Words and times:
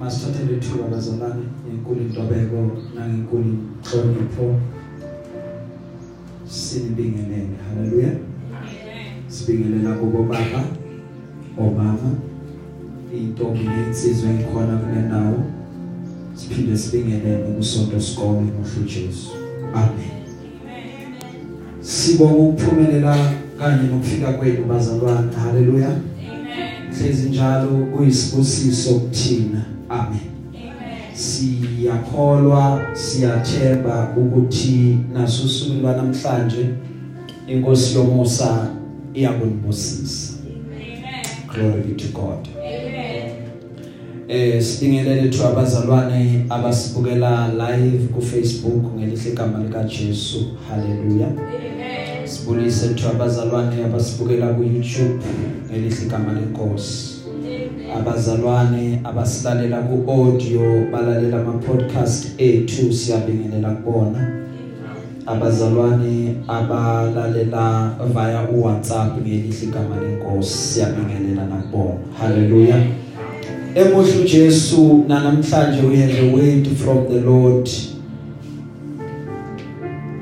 masithathe 0.00 0.44
lethuba 0.44 0.88
bazalwane 0.88 1.44
ngenkulu 1.66 2.00
intobeko 2.00 2.58
nangenkulu 2.94 3.44
inhlonipho. 3.44 4.54
Sinibingelele. 6.48 7.56
Haleluya. 7.68 8.10
Sibingelela 9.28 9.94
kubo 9.94 10.22
baba 10.22 10.64
omama 11.58 12.10
intombi 13.14 13.60
nensizwe 13.64 14.30
engikhona 14.30 14.76
kule 14.76 15.00
ndawo. 15.00 15.44
Siphinde 16.34 16.78
sibingelele 16.78 17.52
kusonto 17.56 18.00
sikole 18.00 18.40
ngohlu 18.40 18.84
Jesu. 18.86 19.30
Amen. 19.74 20.10
Sibonga 21.80 22.34
ukuphumelela 22.34 23.16
kanye 23.58 23.88
nokufika 23.88 24.32
kwenu 24.32 24.64
bazalwane. 24.66 25.36
Haleluya. 25.36 25.90
Hlezi 26.98 27.28
njalo 27.28 27.68
kuyisibusiso 27.68 28.94
kuthina. 28.94 29.75
Amen. 29.88 30.20
Siyakholwa 31.14 32.80
siyathemba 32.92 34.12
ukuthi 34.16 34.98
naso 35.12 35.46
usuku 35.46 35.80
lwanamhlanje 35.80 36.66
inkosi 37.46 37.94
yomusa 37.94 38.68
iyakunibusisa 39.14 40.36
glory 41.54 41.82
be 41.82 41.94
to 41.94 42.08
god. 42.12 42.48
Eh 44.28 44.62
sibingelele 44.62 45.28
thu 45.28 45.44
abazalwane 45.44 46.44
abasibukela 46.48 47.48
live 47.48 48.08
ku 48.08 48.22
Facebook 48.22 48.94
ngelihle 48.96 49.30
igama 49.30 49.64
lika 49.64 49.84
Jesu. 49.84 50.56
Haleluya 50.68 51.28
sibulise 52.24 52.94
thu 52.94 53.08
abazalwane 53.08 53.84
abasibukela 53.84 54.54
ku 54.54 54.62
YouTube 54.62 55.22
ngelihle 55.70 56.06
igama 56.06 56.32
lenkosi. 56.32 57.15
Abazalwane 57.94 59.00
abasilalela 59.04 59.78
ku 59.86 60.10
audio 60.10 60.86
balalela 60.92 61.40
ama 61.40 61.52
podcast 61.52 62.40
ethu 62.40 62.92
siyabingelela 62.92 63.70
kubona 63.70 64.46
abazalwane 65.26 66.36
abalalela 66.48 67.92
via 68.14 68.48
uWhatsApp 68.54 69.18
ngelihle 69.22 69.62
igama 69.62 69.96
lenkosi 70.00 70.58
siyabingelela 70.58 71.46
nakubona 71.46 71.98
haleluya 72.18 72.76
Emohlu 73.76 74.24
Jesu 74.24 75.04
namhlanje 75.06 75.82
we 75.82 75.96
have 75.96 76.18
a 76.18 76.32
word 76.32 76.66
from 76.78 77.08
the 77.08 77.20
Lord. 77.20 77.68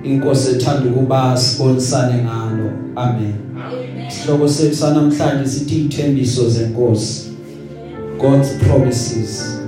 Inkosi 0.04 0.56
ethanda 0.56 0.90
ukuba 0.90 1.36
sibonisane 1.36 2.22
ngalo. 2.24 2.70
Amen. 2.96 3.34
Sihloko 4.08 4.48
sethu 4.48 4.74
sanamhlanje 4.74 5.50
sithi 5.50 5.74
ithembiso 5.74 6.48
zenkosi. 6.48 7.23
God's 8.18 8.58
promises. 8.64 9.60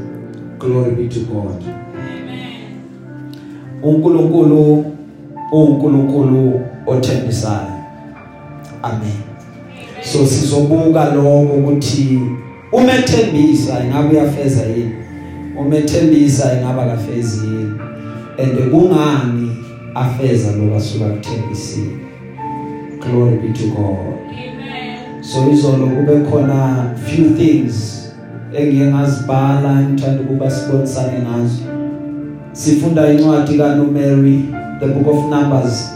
Glory 0.58 0.94
be 0.94 1.08
to 1.08 1.20
God. 1.20 1.62
Amen. 1.62 2.80
uNkulunkulu 3.82 4.84
uNkulunkulu 5.52 6.60
othembisayo. 6.86 7.72
Amen. 8.82 9.22
So 10.02 10.26
sizobuka 10.26 11.14
lokho 11.14 11.40
ukuthi 11.40 12.20
umethembisa 12.72 13.84
ingabe 13.84 14.08
uyafeza 14.08 14.66
yini 14.66 14.92
umethembisa 15.60 16.58
ingaba 16.58 16.86
kafezi 16.86 17.46
yini 17.46 17.72
and 18.38 18.70
kungani 18.70 19.56
afeza 19.94 20.52
lo 20.52 20.76
asuka 20.76 21.04
kuthembisile 21.04 21.96
glory 23.00 23.36
be 23.36 23.48
to 23.48 23.66
god 23.66 24.14
amen 24.30 25.22
so 25.22 25.50
izolo 25.52 25.86
kube 25.86 26.30
khona 26.30 26.90
few 27.06 27.30
things 27.30 27.95
engiye 28.56 28.86
ngazibhala 28.86 29.82
ngithanda 29.82 30.22
ukuba 30.22 30.50
sibonisane 30.50 31.18
ngazo 31.18 31.62
sifunda 32.52 33.12
incwadi 33.12 33.58
kaNumeri 33.58 34.44
the 34.80 34.86
book 34.86 35.08
of 35.14 35.30
numbers 35.30 35.92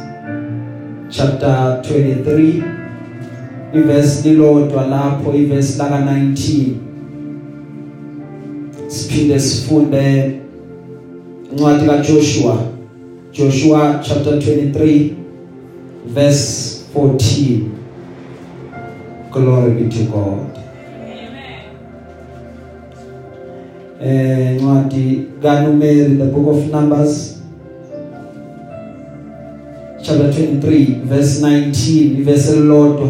chapter 1.09 1.81
23 1.83 2.63
iverse 3.75 4.29
lilodwa 4.29 4.87
lapho 4.87 5.35
iverse 5.35 5.79
laka 5.79 5.99
19 5.99 6.65
siphinde 8.87 9.41
sifunde 9.41 10.37
incwadi 11.53 11.87
kaJoshua 11.87 12.57
Joshua 13.33 14.01
chapter 14.03 14.33
23 14.33 15.11
verse 16.07 16.81
14 16.95 17.61
glory 19.31 19.71
be 19.71 19.89
to 19.89 20.05
God. 20.11 20.50
Eh 24.05 24.57
incwadi 24.57 25.27
kaNumeri 25.43 26.17
the 26.17 26.25
book 26.25 26.49
of 26.49 26.73
numbers 26.73 27.43
chapter 30.03 30.29
23 30.33 31.03
verse 31.05 31.41
19 31.47 32.21
iverse 32.21 32.53
lilodwa 32.57 33.09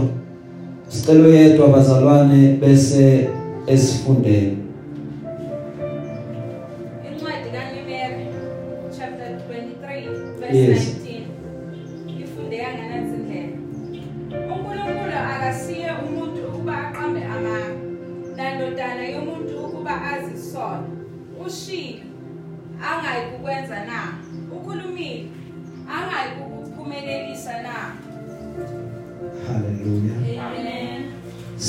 Sicelo 0.88 1.28
yedwa 1.28 1.68
bazalwane 1.68 2.52
bese 2.60 3.28
esifundeni. 3.66 4.56
Incwadi 7.12 7.48
kaNumeri 7.54 8.26
chapter 8.98 9.28
23 9.28 10.40
verse 10.40 10.58
Yes. 10.58 10.78
19. 10.78 10.99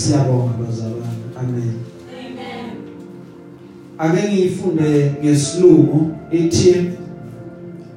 Siyabonga 0.01 0.53
bazalwane. 0.59 1.06
Amen. 1.38 1.73
Ake 4.00 4.34
ngifunde 4.34 5.12
ngesilungu 5.23 6.12
ithi 6.31 6.91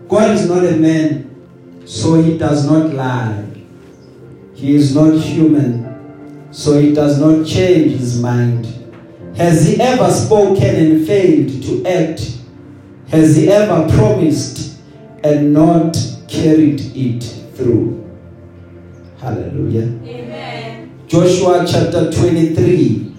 God 0.09 0.35
is 0.35 0.49
not 0.49 0.65
a 0.65 0.77
man 0.77 1.25
so 1.85 2.23
he 2.23 2.39
does 2.39 2.67
not 2.67 2.95
lie. 2.95 3.45
He 4.55 4.75
is 4.75 4.95
not 4.95 5.15
human 5.15 5.85
so 6.51 6.79
he 6.79 6.93
does 6.93 7.19
not 7.21 7.47
change 7.47 7.93
his 7.99 8.21
mind. 8.21 8.67
Has 9.37 9.67
he 9.67 9.81
ever 9.81 10.11
spoken 10.11 10.77
and 10.77 11.07
failed 11.07 11.63
to 11.63 11.87
act? 11.87 12.21
Has 13.09 13.37
he 13.37 13.51
ever 13.51 13.89
promised 13.97 14.79
and 15.25 15.53
not 15.55 15.97
carried 16.29 16.81
it 16.95 17.25
through? 17.57 18.05
Hallelujah. 19.21 20.04
Amen. 21.05 21.09
Joshua 21.09 21.65
chapter 21.67 22.11
23 22.11 23.13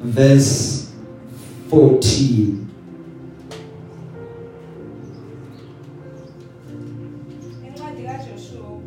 verse 0.00 0.92
14 1.68 2.66
Incwadi 7.66 8.02
kaJoshua. 8.02 8.80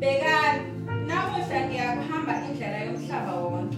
Bekani, 0.00 0.62
namuhla 1.06 1.68
ngiyakuhamba 1.68 2.34
indlela 2.50 2.78
yomhlaba 2.84 3.34
wonke. 3.34 3.76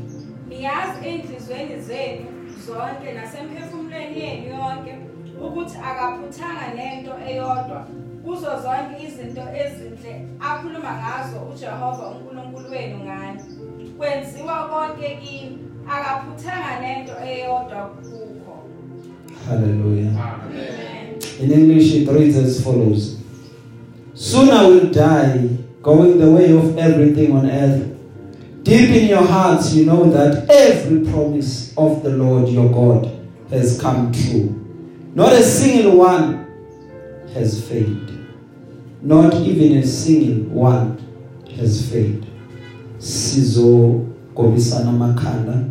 Niyazi 0.49 1.09
enhlizweni 1.09 1.81
zenu 1.81 2.27
zonke 2.67 3.13
nasemphefumulweni 3.13 4.21
yenu 4.21 4.49
yonke 4.49 4.99
ukuthi 5.47 5.79
akaphuthanga 5.79 6.75
nento 6.77 7.13
eyodwa 7.29 7.87
kuzo 8.25 8.51
zonke 8.63 9.05
izinto 9.07 9.41
ezinhle 9.41 9.80
akhuluma 10.53 10.91
ngazo 11.01 11.37
uJehova 11.55 12.07
uNkulunkulu 12.11 12.71
wenu 12.71 12.97
ngani. 13.05 13.41
Kwenziwa 13.99 14.69
konke 14.69 15.19
kimi 15.23 15.59
akaphuthanga 15.89 16.81
nento 16.81 17.13
eyodwa 17.27 17.83
kukho. 17.87 18.55
Hallelujah. 19.49 20.11
Amen. 20.11 20.91
In 21.41 21.53
English 21.53 21.95
it 21.95 22.09
reads 22.09 22.37
as 22.37 22.61
follows 22.63 23.17
Soon 24.15 24.51
I 24.51 24.67
will 24.69 24.91
die 24.91 25.49
going 25.83 26.19
the 26.19 26.31
way 26.31 26.53
of 26.53 26.77
everything 26.79 27.33
on 27.33 27.47
earth 27.51 27.87
Deep 28.63 28.91
in 28.91 29.09
your 29.09 29.25
hearts 29.25 29.73
you 29.73 29.87
know 29.87 30.11
that 30.11 30.51
every 30.51 31.01
promise 31.11 31.73
of 31.77 32.03
the 32.03 32.11
Lord 32.11 32.49
your 32.49 32.69
God 32.71 33.11
has 33.51 33.81
come 33.81 34.13
true 34.13 34.55
Not 35.15 35.33
a 35.33 35.43
single 35.43 35.97
one 35.97 36.47
has 37.35 37.67
failed 37.67 38.20
Not 39.03 39.35
even 39.35 39.79
a 39.79 39.87
single 39.87 40.55
one 40.55 40.99
has 41.57 41.89
failed 41.91 42.27
sizogobisana 42.99 44.91
amakhanda 44.91 45.65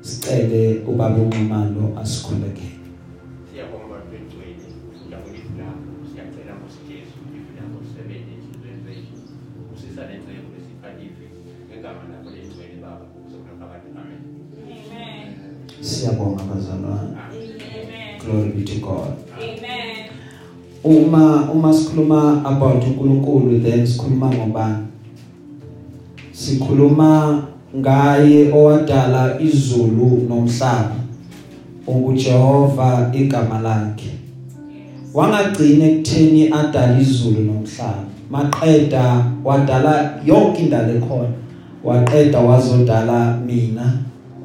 sicele 0.00 0.82
ubaba 0.86 1.16
uNxumalo 1.22 1.98
asikhuleke 2.00 2.68
siyabonga 3.52 3.96
ufunda 4.90 5.16
kuliphi 5.24 5.52
lakho 5.60 5.90
siyacela 6.12 6.52
ngosijesu 6.58 7.18
sisebenze 7.84 8.32
ezinhlweni 8.38 8.82
zethu 8.86 9.14
usisa 9.74 10.02
lencebo 10.08 10.48
lesiphalive 10.54 11.26
ngegama 11.68 12.02
lakho 12.12 12.28
lengcwele 12.34 12.76
baba 12.82 13.04
kuzokhona 13.12 13.54
phakathi 13.60 13.88
amen 14.00 14.20
Amen. 14.92 15.28
siyabonga 15.80 16.42
bazalwane 16.50 17.10
Amen. 17.24 18.20
glory 18.20 18.48
be 18.56 18.62
to 18.64 18.78
God. 18.86 19.12
Uma 20.84 21.50
uma 21.52 21.72
sikhuluma 21.72 22.42
about 22.44 22.84
uNkulunkulu 22.84 23.62
then 23.62 23.86
sikhuluma 23.86 24.30
ngobani? 24.30 24.86
Sikhuluma 26.32 27.42
ngaye 27.76 28.52
owadala 28.52 29.40
izulu 29.40 30.26
nomhlaba 30.28 30.96
unguJehova 31.86 33.10
igama 33.14 33.58
lakhe. 33.58 34.10
Wangagcina 35.14 35.84
ekutheni 35.84 36.52
adala 36.52 37.00
izulu 37.00 37.40
nomhlaba. 37.40 38.04
Maqeda 38.30 39.24
wadala 39.44 40.20
yonke 40.26 40.62
indalo 40.62 40.92
ekhona. 40.94 41.36
Waqeda 41.84 42.38
wazodala 42.40 43.38
mina 43.46 43.98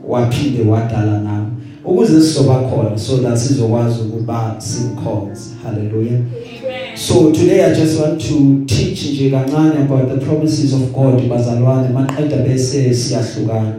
waphinde 0.08 0.64
wadala 0.64 1.20
nami 1.20 1.57
ukuze 1.88 2.22
sizoba 2.22 2.56
khona 2.56 2.98
so 2.98 3.18
that 3.18 3.38
sizokwazi 3.38 4.02
ukuba 4.02 4.56
simkhonze 4.58 5.42
hallelujah. 5.64 6.20
Amen. 6.20 6.98
So 6.98 7.32
today 7.32 7.66
I 7.66 7.76
just 7.76 8.00
want 8.00 8.22
to 8.22 8.66
teach 8.66 9.12
nje 9.14 9.30
kancane 9.30 9.82
about 9.82 10.10
the 10.10 10.26
promises 10.26 10.74
of 10.74 10.94
God 10.94 11.30
bazalwane 11.30 11.90
maqeda 11.90 12.38
bese 12.38 12.94
siyahlukana. 12.94 13.74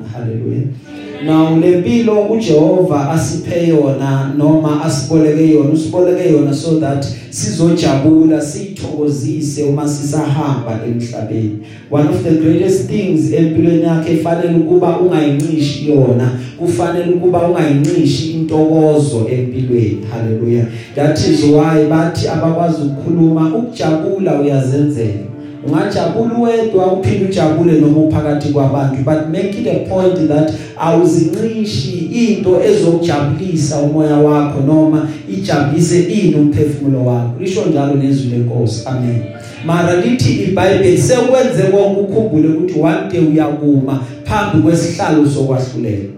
Hallelujah 1.19 1.25
Now 1.25 1.57
lempilo 1.57 2.23
uJehova 2.23 3.11
asiphe 3.11 3.69
yona 3.69 4.35
noma 4.37 4.85
asiboleke 4.85 5.51
yona 5.51 5.71
usiboleke 5.71 6.33
yona 6.33 6.55
so 6.55 6.81
that 6.81 7.07
sizojabula 7.31 8.41
sithokozise 8.41 9.63
uma 9.63 9.89
sisahamba 9.89 10.81
emhlabeni. 10.87 11.59
One 11.91 12.09
of 12.09 12.23
the 12.23 12.31
greatest 12.31 12.89
things 12.89 13.33
empilweni 13.33 13.83
yakhe 13.83 14.13
efanele 14.13 14.55
ukuba 14.57 15.01
ungayincishi 15.01 15.91
yona 15.91 16.31
kufanele 16.59 17.15
ukuba 17.15 17.49
ungayincishi 17.49 18.33
intokozo 18.33 19.29
empilweni. 19.31 20.07
Haleluya 20.11 20.67
that 20.95 21.19
is 21.19 21.45
why 21.45 21.85
bathi 21.91 22.29
abakwazi 22.29 22.83
ukukhuluma 22.83 23.57
ukujabula 23.57 24.41
uyazenzela. 24.41 25.29
Ungajabula 25.67 26.39
wedwa 26.39 26.93
uphinde 26.93 27.25
ujabule 27.25 27.81
noma 27.81 27.99
uphakathi 27.99 28.53
kwabantu. 28.53 28.97
But 29.05 29.29
make 29.29 29.59
it 29.59 29.67
a 29.67 29.89
point 29.89 30.29
that 30.29 30.53
awuzinqishi 30.77 31.99
into 32.13 32.61
ezokujabulisa 32.63 33.79
umoya 33.79 34.17
wakho 34.17 34.61
noma 34.61 35.09
ijabulise 35.29 36.03
ini 36.03 36.35
umphefumulo 36.35 37.05
wakho. 37.05 37.33
Lisho 37.41 37.67
njalo 37.67 37.95
nezwi 37.95 38.31
lenkosi. 38.31 38.83
Amen. 38.87 39.23
Mara 39.67 40.01
lithi 40.01 40.33
iBhayibheli 40.33 40.99
sekwenze 40.99 41.63
konke 41.63 42.01
ukhumbule 42.01 42.49
ukuthi 42.49 42.81
one 42.81 43.11
day 43.13 43.21
uyakuma 43.21 44.01
phambi 44.25 44.63
kwesihlalo 44.63 45.27
sokwahlulelwa 45.27 46.13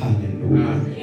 haleluya 0.00 0.68
Amen. 0.68 0.95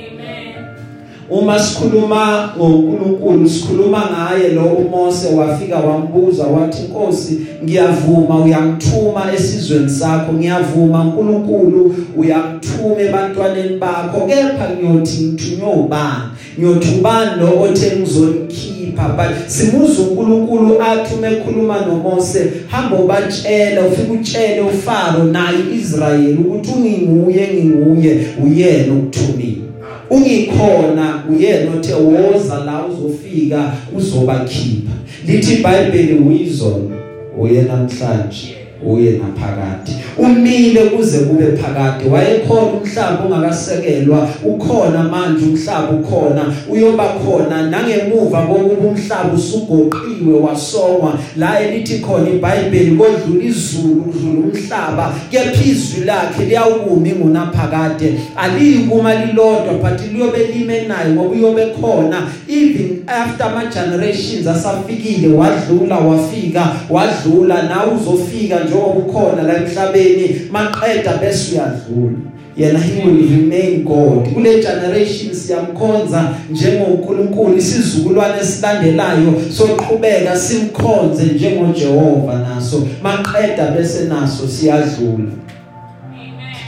Uma 1.30 1.60
sikhuluma 1.60 2.54
ngoNkulunkulu 2.58 3.50
sikhuluma 3.50 4.10
ngaye 4.12 4.50
lo 4.50 4.64
uMose 4.66 5.28
wafika 5.36 5.80
wambuza 5.80 6.44
wathi 6.44 6.84
Nkosi 6.84 7.40
ngiyavuma 7.64 8.44
uyangithuma 8.44 9.34
esizweni 9.36 9.90
sakho 9.90 10.34
ngiyavuma 10.34 11.02
uNkulunkulu 11.02 11.96
uyangithuma 12.18 13.02
ebantwaneni 13.02 13.78
bakho 13.78 14.22
kepha 14.28 14.70
ngiyothi 14.70 15.22
ngithunywe 15.24 15.74
ubani 15.76 16.24
ngiyothi 16.60 16.88
ubani 17.00 17.32
lo 17.40 17.62
othe 17.62 17.96
ngizonikhipha 17.96 19.10
but 19.18 19.48
simuza 19.48 20.02
uNkulunkulu 20.02 20.82
athi 20.82 21.16
uma 21.16 21.28
ekhuluma 21.28 21.86
noMose 21.86 22.52
hamba 22.68 22.98
ubatshela 22.98 23.82
ufike 23.88 24.12
utshele 24.12 24.62
uFaro 24.62 25.24
naye 25.24 25.58
Israel 25.76 26.38
ukuthi 26.40 26.72
unginguye 26.76 27.48
nginguye 27.54 28.28
uyena 28.44 28.94
ukuthumile 28.94 29.63
ungikhona 30.10 31.24
uyena 31.30 31.72
othe 31.72 31.94
woza 31.94 32.64
la 32.66 32.86
uzofika 32.86 33.74
uzobakhipha. 33.98 34.92
Lithi 35.28 35.54
iBhayibheli 35.54 36.14
wisdom 36.14 36.92
uye 37.40 37.62
namhlanje. 37.62 38.53
Uye 38.86 39.12
naphakade. 39.12 39.92
Umile 40.18 40.82
kuze 40.82 41.20
kube 41.20 41.58
phakade. 41.58 42.10
Wayekhona 42.10 42.62
umhlaba 42.62 43.26
ongakasekelwa. 43.26 44.30
Ukhona 44.46 45.04
manje 45.04 45.46
umhlaba 45.46 45.90
ukhona. 45.90 46.54
Uyoba 46.70 47.04
khona. 47.04 47.70
Nangemuva 47.70 48.42
kokuba 48.42 48.88
umhlaba 48.88 49.34
usugoqiwe 49.34 50.40
wasongwa 50.40 51.20
la 51.38 51.60
elithi 51.60 52.00
khona 52.00 52.30
iBhayibheli 52.30 52.96
kodlula 52.98 53.44
izulu 53.44 54.02
kudlula 54.02 54.40
umhlaba 54.40 55.14
kephizwi 55.32 56.06
lakhe 56.06 56.46
liyawukumi 56.46 57.12
ngunaphakade 57.12 58.14
alikuma 58.36 59.16
lilodwa 59.16 59.74
but 59.74 60.12
liyobe 60.14 60.48
lime 60.54 60.82
naye 60.82 61.10
ngoba 61.14 61.30
uyobe 61.30 61.66
khona. 61.66 62.28
Even 62.48 63.04
after 63.08 63.46
ama 63.46 63.66
generations 63.66 64.48
asafikile 64.48 65.28
wadlula 65.28 65.98
wafika 65.98 66.76
wadlula 66.90 67.64
nawe 67.64 67.92
uzofika 67.94 68.60
njengoba 68.74 69.00
ukhona 69.00 69.44
la 69.44 69.58
emhlabeni 69.58 70.42
maqeda 70.52 71.18
bese 71.22 71.52
uyadlula. 71.52 72.18
Yena 72.58 72.80
he 72.80 73.02
will 73.02 73.30
remain 73.30 73.84
God. 73.84 74.34
Kule 74.34 74.62
generation 74.62 75.34
siyamkhonza 75.34 76.36
njengoNkulunkulu 76.52 77.58
isizukulwane 77.58 78.34
esilandelayo 78.42 79.34
soqhubeka 79.52 80.38
simkhonze 80.38 81.24
njengoJehova 81.24 82.40
naso. 82.40 82.88
Maqeda 83.04 83.72
bese 83.72 84.04
naso 84.04 84.48
siyadlula. 84.48 85.32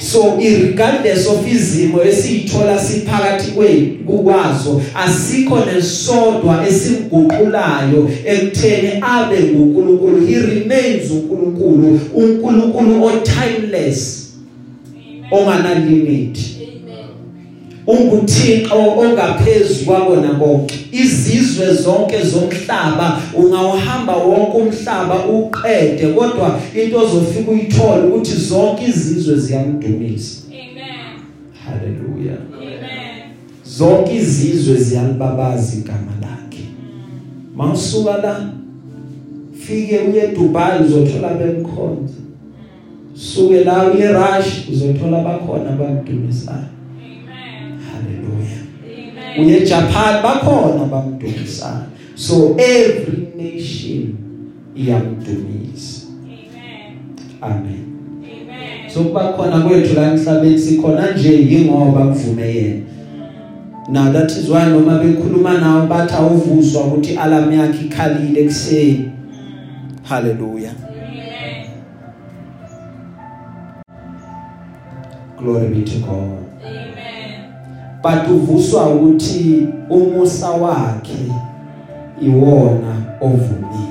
So 0.06 0.38
irregardless 0.40 1.28
of 1.28 1.48
izimo 1.52 2.04
esiyithola 2.04 2.80
siphakathi 2.80 3.52
kwethu 3.52 4.04
kukwazo 4.06 4.82
asikho 4.96 5.60
nesodwa 5.66 6.68
esimguqulayo 6.68 8.10
ekutheni 8.26 8.90
abe 9.02 9.40
nguNkulunkulu. 9.40 10.28
He 10.28 10.40
remains 10.40 11.12
uNkulunkulu 11.12 12.00
uNkulunkulu 12.14 13.04
o 13.04 13.12
timeless 13.12 14.26
ongana 15.32 15.74
limit 15.74 16.55
unguthixo 17.88 18.76
ongaphezulu 18.76 19.86
kwakona 19.86 20.30
konke 20.30 20.80
izizwe 20.92 21.74
zonke 21.74 22.22
zomhlaba 22.22 23.22
ungawuhamba 23.34 24.16
wonke 24.16 24.58
umhlaba 24.58 25.26
uqede 25.26 26.08
kodwa 26.08 26.60
into 26.84 27.00
ozofika 27.00 27.52
uyithola 27.52 28.06
ukuthi 28.06 28.36
zonke 28.36 28.86
izizwe 28.86 29.36
ziyamdumisa 29.36 30.42
Amen. 30.48 31.20
haleluya 31.66 32.38
Amen. 32.54 33.32
zonke 33.66 34.16
izizwe 34.16 34.76
ziyalibabaza 34.76 35.78
igama 35.78 36.12
lakhe 36.22 36.64
mawusuka 37.56 38.18
la 38.18 38.50
fike 39.54 40.00
uye 40.00 40.28
Dubai 40.28 40.84
uzothola 40.84 41.30
bemkhonza 41.34 42.14
suke 43.14 43.64
la 43.64 43.86
uye 43.86 44.08
Rush 44.08 44.70
uzothola 44.72 45.20
bakhona 45.24 45.70
abamdumisayo 45.70 46.58
Amen. 46.58 46.66
haleluya 46.66 46.66
Amen. 46.66 46.75
Uye 49.40 49.66
Japan 49.66 50.24
bakhona 50.24 50.86
bamdumisayo 50.86 51.86
so 52.16 52.56
every 52.58 53.28
nation 53.36 54.16
iyamdumisa. 54.76 56.08
Amen. 57.42 58.22
amen. 58.22 58.90
So 58.90 59.04
kuba 59.04 59.34
khona 59.34 59.62
kwethu 59.62 59.96
la 59.96 60.12
emhlabeni 60.12 60.60
sikhona 60.60 61.12
nje 61.12 61.34
yingoba 61.34 62.06
kuvume 62.06 62.56
yena. 62.56 62.86
Now 63.90 64.12
that 64.12 64.32
is 64.32 64.50
why 64.50 64.66
noma 64.66 65.00
bekhuluma 65.00 65.58
nawo 65.58 65.88
bathi 65.88 66.14
awuvuswa 66.14 66.84
ukuthi 66.84 67.18
alarm 67.18 67.52
yakhe 67.52 67.86
ikhalile 67.86 68.42
ekseni 68.42 69.12
haleluya 70.04 70.72
Amen. 70.72 71.68
glory 75.38 75.68
be 75.68 75.82
to 75.84 76.00
god. 76.00 76.55
But 78.06 78.28
uvuswa 78.30 78.90
ukuthi 78.90 79.68
umusa 79.90 80.50
wakhe 80.50 81.32
iwona 82.22 82.96
ovumile 83.22 83.90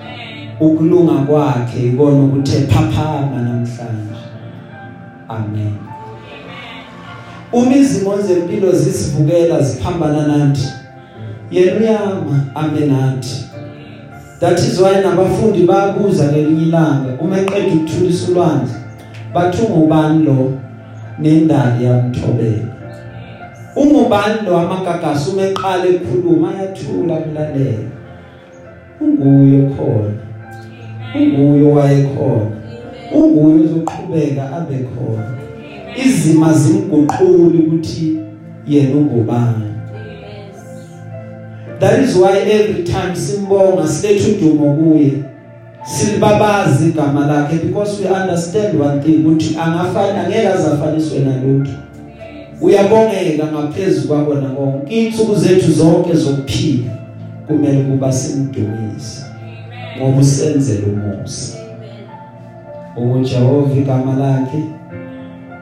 Amen. 0.00 0.48
ukulunga 0.60 1.12
kwakhe 1.12 1.86
ikona 1.86 2.24
ukuthe 2.24 2.60
phaphama 2.60 3.42
namhlanje. 3.42 4.18
Amen. 5.28 5.74
Uma 7.52 7.76
izimo 7.76 8.22
zempilo 8.22 8.72
zisivukela 8.72 9.62
ziphambana 9.62 10.26
nathi 10.26 10.68
yena 11.50 11.76
uyama 11.80 12.44
amen 12.54 12.88
nathi 12.88 13.44
that 14.40 14.58
is 14.58 14.80
why 14.80 15.02
nabafundi 15.02 15.62
bayabuza 15.62 16.24
ngelinye 16.24 16.62
ilanga 16.62 17.20
uma 17.20 17.38
eqeda 17.38 17.74
ukuthulisa 17.74 18.32
ulwandle 18.32 18.74
bathi 19.34 19.62
ungubani 19.62 20.24
lo? 20.24 20.52
Nendali 21.18 21.84
yamthobela. 21.84 22.77
Ungubani 23.80 24.46
lo 24.46 24.58
amagagasi 24.58 25.30
uma 25.30 25.42
eqala 25.42 25.84
ukukhuluma 25.84 26.48
ayathula 26.54 27.14
umlalela 27.14 27.88
unguye 29.00 29.60
khona 29.76 30.14
unguye 31.14 31.72
wayekhona 31.72 32.58
unguye 33.14 33.54
uzoqhubeka 33.64 34.42
abe 34.56 34.78
khona. 34.78 35.34
Izima 36.04 36.52
zimguquli 36.52 37.58
ukuthi 37.58 38.18
yena 38.66 38.96
ungubani. 38.96 39.64
That 41.80 42.00
is 42.00 42.16
why 42.16 42.38
every 42.38 42.84
time 42.84 43.16
simbonga 43.16 43.88
silethe 43.88 44.30
udumo 44.30 44.74
kuye 44.74 45.12
silibabazi 45.84 46.88
igama 46.88 47.26
lakhe 47.26 47.56
because 47.56 48.02
we 48.02 48.08
understand 48.08 48.80
one 48.80 49.00
thing 49.02 49.26
ukuthi 49.26 49.56
angafani 49.56 50.18
angeke 50.18 50.48
azafaniswe 50.48 51.18
nalutho. 51.18 51.70
Uyabongeka 52.60 53.46
ngaphezulu 53.46 54.08
kwakona 54.08 54.48
konke. 54.48 55.06
Insuku 55.06 55.34
zethu 55.34 55.72
zonke 55.72 56.12
zokuphila 56.14 56.90
kumele 57.46 57.82
kuba 57.84 58.12
simdumise 58.12 59.24
ngoba 59.98 60.18
usenzele 60.18 60.86
umusa. 60.86 61.58
uJehova 62.96 63.74
igama 63.74 64.14
lakhe 64.16 64.62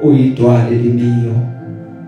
uyidwale 0.03 0.77
limiyo 0.77 1.35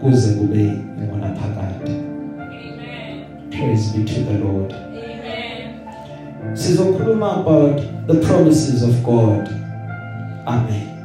kuze 0.00 0.34
kube 0.34 0.72
ngona 1.02 1.26
phakade 1.34 1.92
amen 2.38 3.50
praise 3.50 3.98
be 3.98 4.04
to 4.04 4.20
the 4.20 4.38
lord. 4.38 4.72
Amen 4.72 6.56
sizokhuluma 6.56 7.40
about 7.40 7.80
the 8.06 8.14
promises 8.26 8.82
of 8.82 9.02
god. 9.04 9.48
Amen 10.46 10.68
amen. 10.68 10.97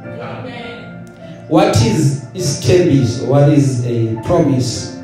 What 1.48 1.76
is 1.76 2.24
isithembiso 2.34 3.26
what 3.28 3.48
is 3.52 3.86
a 3.86 4.16
promise? 4.22 4.96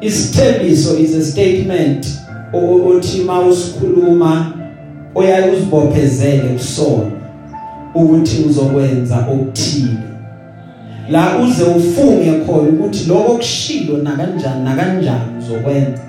Isithembiso 0.00 0.98
is 0.98 1.14
a 1.14 1.24
statement 1.24 2.06
othi 2.52 3.24
mawusikhuluma 3.24 4.52
oyaye 5.14 5.52
uzibophezele 5.52 6.48
kusona 6.48 7.10
ukuthi 7.94 8.42
uzokwenza 8.42 9.26
okuthile. 9.32 9.98
La 11.10 11.38
uze 11.38 11.64
ufunge 11.64 12.32
khona 12.32 12.68
ukuthi 12.68 13.04
lokho 13.08 13.36
kushilo 13.36 13.96
na 13.96 14.16
kanjani 14.16 14.64
na 14.64 14.76
kanjani 14.76 15.38
uzokwenza. 15.38 16.02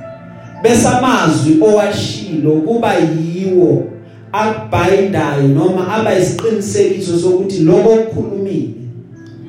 Bese 0.63 0.87
amazwi 0.87 1.61
owashilo 1.61 2.51
kuba 2.51 2.93
yiwo 2.95 3.83
akubhayindayo 4.31 5.47
noma 5.47 5.93
aba 5.93 6.19
isiqinisekiso 6.19 7.19
sokuthi 7.19 7.59
lokho 7.59 7.93
okukhulumile 7.93 8.82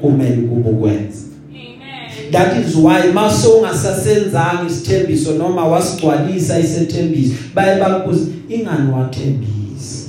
kumele 0.01 0.37
kube 0.37 0.71
ukwenza. 0.71 1.25
That 2.31 2.67
is 2.67 2.75
why 2.77 3.13
mase 3.13 3.49
ungasasenzanga 3.49 4.67
isithembiso 4.67 5.33
noma 5.33 5.65
wasigcwalisa 5.65 6.61
isethembiso 6.61 7.35
baye 7.55 7.81
bakubuza 7.81 8.27
ingani 8.49 8.93
wathembisa? 8.93 10.09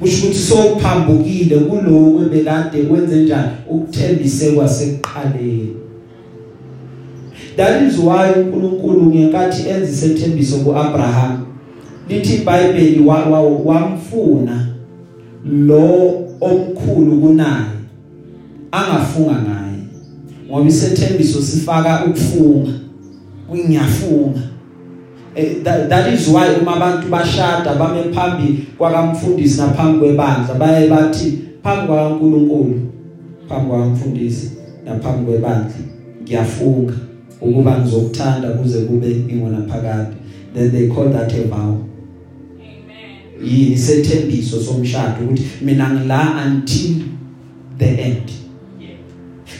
Kusho 0.00 0.26
ukuthi 0.26 0.38
sophambukile 0.38 1.56
kuloko 1.56 2.22
ebekade 2.22 2.82
kwenze 2.82 3.16
njani? 3.16 3.50
Ukuthembise 3.70 4.52
kwasekuqaleni. 4.52 5.76
That 7.56 7.82
is 7.82 7.98
why 7.98 8.32
uNkulunkulu 8.36 9.14
ngekathi 9.14 9.68
enza 9.68 9.90
isethembiso 9.90 10.56
kuAbraham 10.56 11.46
lithi 12.08 12.34
iBhayibheli 12.34 13.04
wamfuna 13.64 14.66
lo 15.44 16.14
omkhulu 16.40 17.20
kunaye. 17.20 17.81
Angafunga 18.72 19.32
ngaye. 19.32 19.78
Ngoba 20.46 20.68
isethembiso 20.68 21.42
sifaka 21.42 22.04
ukufunga 22.04 22.72
kungiyafunga 23.48 24.40
Eh, 25.34 25.62
that, 25.62 25.88
that 25.88 26.12
is 26.12 26.28
why 26.28 26.46
uma 26.60 26.76
abantu 26.76 27.08
bashada 27.08 27.74
bame 27.78 28.12
phambi 28.12 28.66
kwakamfundisi 28.78 29.60
naphambi 29.60 29.98
kwebandla 29.98 30.54
baye 30.54 30.88
bathi 30.88 31.38
phambi 31.62 31.86
kwaNkuluNkulu 31.86 32.80
phambi 33.48 33.68
kwaMfundisi 33.70 34.50
naphambi 34.84 35.24
kwebandla 35.30 35.74
ngiyafunga 36.22 36.94
ukuba 37.40 37.78
ngizokuthanda 37.78 38.48
kuze 38.48 38.80
kube 38.80 39.10
ingona 39.28 39.66
phakade. 39.68 40.16
Then 40.54 40.70
they 40.70 40.88
call 40.88 41.08
that 41.08 41.32
a 41.32 41.42
vow. 41.48 41.78
Yini 43.44 43.78
sethembiso 43.78 44.60
somshado 44.60 45.24
ukuthi 45.24 45.42
mina 45.62 45.90
ngila 45.90 46.44
until 46.46 47.02
the 47.78 47.86
end. 47.86 48.41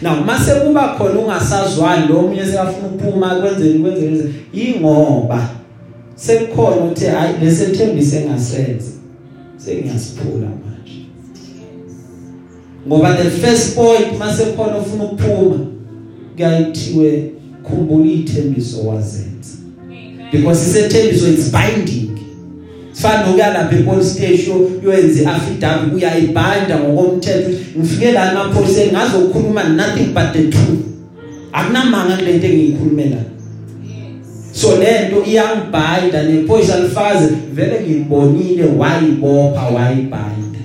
Now 0.03 0.25
mase 0.25 0.55
kuba 0.55 0.89
khona 0.99 1.21
ungasazwani 1.21 2.09
lo 2.09 2.23
munye 2.23 2.47
sekafuna 2.47 2.87
ukuphuma 2.87 3.35
kwenzeni 3.35 3.79
kwenzeni 3.79 4.35
ingoba 4.53 5.49
sekukhona 6.15 6.77
ukuthi 6.77 7.05
hayi 7.05 7.35
lesethembise 7.43 8.17
engasenza 8.17 8.91
sengiyasiphula 9.57 10.47
manje. 10.47 11.07
Ngoba 12.87 13.17
the 13.17 13.31
first 13.31 13.75
point 13.75 14.19
mase 14.19 14.45
khona 14.45 14.77
ufuna 14.79 15.05
ukuphuma 15.05 15.67
kuyayithiwe 16.37 17.31
khumbula 17.63 18.11
ithembiso 18.11 18.87
wazenza. 18.87 19.57
Because 20.33 20.67
isethembiso 20.67 21.29
it's 21.29 21.53
binding. 21.53 22.12
Sifana 23.03 23.27
nokuya 23.27 23.55
lapha 23.55 23.77
epolice 23.77 24.05
station 24.05 24.81
yoyenze 24.85 25.27
affidavit 25.27 25.95
uyayibanda 25.95 26.79
ngokomthetho. 26.79 27.51
Ngifike 27.79 28.13
la 28.13 28.33
emaphoyiseni 28.33 28.93
ngazokhuluma 28.93 29.65
nothing 29.65 30.15
but 30.15 30.33
the 30.33 30.43
truth. 30.43 30.81
Akunamanga 31.53 32.17
kulento 32.17 32.47
engiyikhulumela 32.47 33.17
so 34.53 34.77
lento 34.77 35.25
iyangibhayida 35.25 36.23
nephoyisa 36.23 36.81
lifaze 36.81 37.29
vele 37.55 37.81
ngimbonile 37.81 38.65
wayibopha 38.65 39.63
wayibhayida 39.63 40.63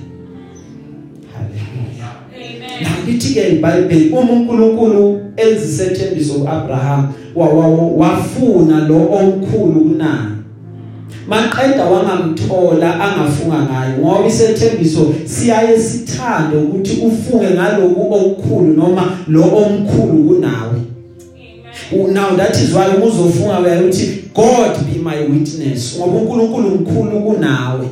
haleluya. 1.34 2.08
Amen. 2.36 3.06
Lithi 3.06 3.34
ke 3.34 3.48
iBhayibheli 3.48 4.10
uma 4.10 4.32
uNkulunkulu 4.32 5.20
enzisethembiso 5.36 6.34
kuAbraham 6.34 7.12
wafuna 7.96 8.88
lo 8.88 8.96
omkhulu 8.96 9.80
kunaye 9.80 10.37
maqeda 11.28 11.84
wangamthola 11.84 13.00
angafunga 13.00 13.58
ngayo 13.62 13.98
ngoba 13.98 14.26
isethembiso 14.26 15.14
siyaye 15.24 15.78
sithande 15.80 16.56
ukuthi 16.56 17.00
ufunge 17.06 17.50
ngaloku 17.50 18.14
okukhulu 18.14 18.72
noma 18.74 19.18
lo 19.28 19.42
omkhulu 19.42 20.24
kunawe. 20.28 20.80
Now 22.12 22.36
that 22.36 22.56
is 22.56 22.74
why 22.74 22.88
uzofunga 22.88 23.60
uyayithi 23.60 24.24
God 24.34 24.78
be 24.86 24.98
my 24.98 25.20
witness 25.20 25.98
ngoba 25.98 26.18
uNkulunkulu 26.18 26.70
mkhulu 26.70 27.20
kunawe. 27.20 27.86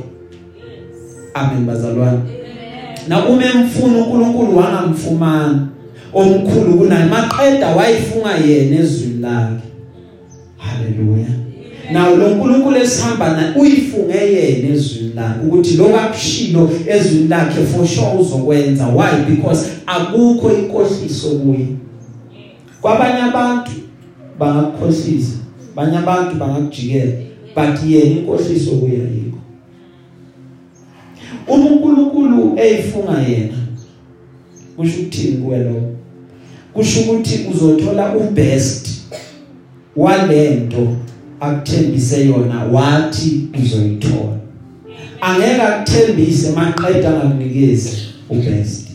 Amen 1.35 1.67
bazalwane. 1.67 2.21
Na 3.09 3.29
uma 3.29 3.45
emfuna 3.45 3.99
uNkulunkulu 3.99 4.57
wangamfumana 4.57 5.69
omkhulu 6.15 6.79
kunaye. 6.79 7.05
Maqeda 7.05 7.69
wayifunga 7.69 8.35
yena 8.35 8.77
ezwini 8.77 9.21
lakhe. 9.21 9.63
Haleluya 10.57 11.46
nawo 11.93 12.17
lo 12.17 12.31
nkulunkulu 12.31 12.77
esihamba 12.77 13.33
naye 13.33 13.53
uyifunge 13.59 14.15
yena 14.15 14.75
ezwini 14.75 15.13
lakhe 15.15 15.41
ukuthi 15.47 15.77
lokakushilo 15.77 16.71
ezwini 16.87 17.29
lakhe 17.29 17.65
for 17.65 17.87
sure 17.87 18.19
uzokwenza. 18.21 18.87
Why? 18.87 19.25
Because 19.31 19.71
akukho 19.87 20.53
inkohliso 20.53 21.29
kuye. 21.29 21.67
Kwabanye 22.81 23.23
abantu 23.23 23.71
bangakukhohlisa 24.39 25.37
abanye 25.73 25.99
abantu 25.99 26.37
bangakujikela 26.37 27.13
but 27.55 27.83
yena 27.89 28.11
inkohliso 28.11 28.71
kuye 28.71 28.93
ayikho. 28.93 29.39
Uma 31.49 31.67
uNkulunkulu 31.67 32.59
eyifunga 32.59 33.21
yena 33.29 33.55
kusho 34.77 35.01
ukuthini 35.01 35.37
kuwe 35.37 35.59
lo? 35.59 35.83
Kusho 36.73 37.01
ukuthi 37.01 37.47
uzothola 37.53 38.17
ubest 38.17 38.89
walento 39.97 40.89
akuthembise 41.41 42.27
yona 42.27 42.65
wathi 42.65 43.49
uzoyithola. 43.63 44.37
Angeke 45.21 45.63
akuthembise 45.63 46.51
maqeda 46.51 47.11
ngakunikeza 47.11 47.91
ubest. 48.31 48.89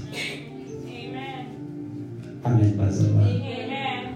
Amen. 0.84 1.46
Amen 2.44 2.74
bazalwane. 2.78 3.30
Amen. 3.30 4.16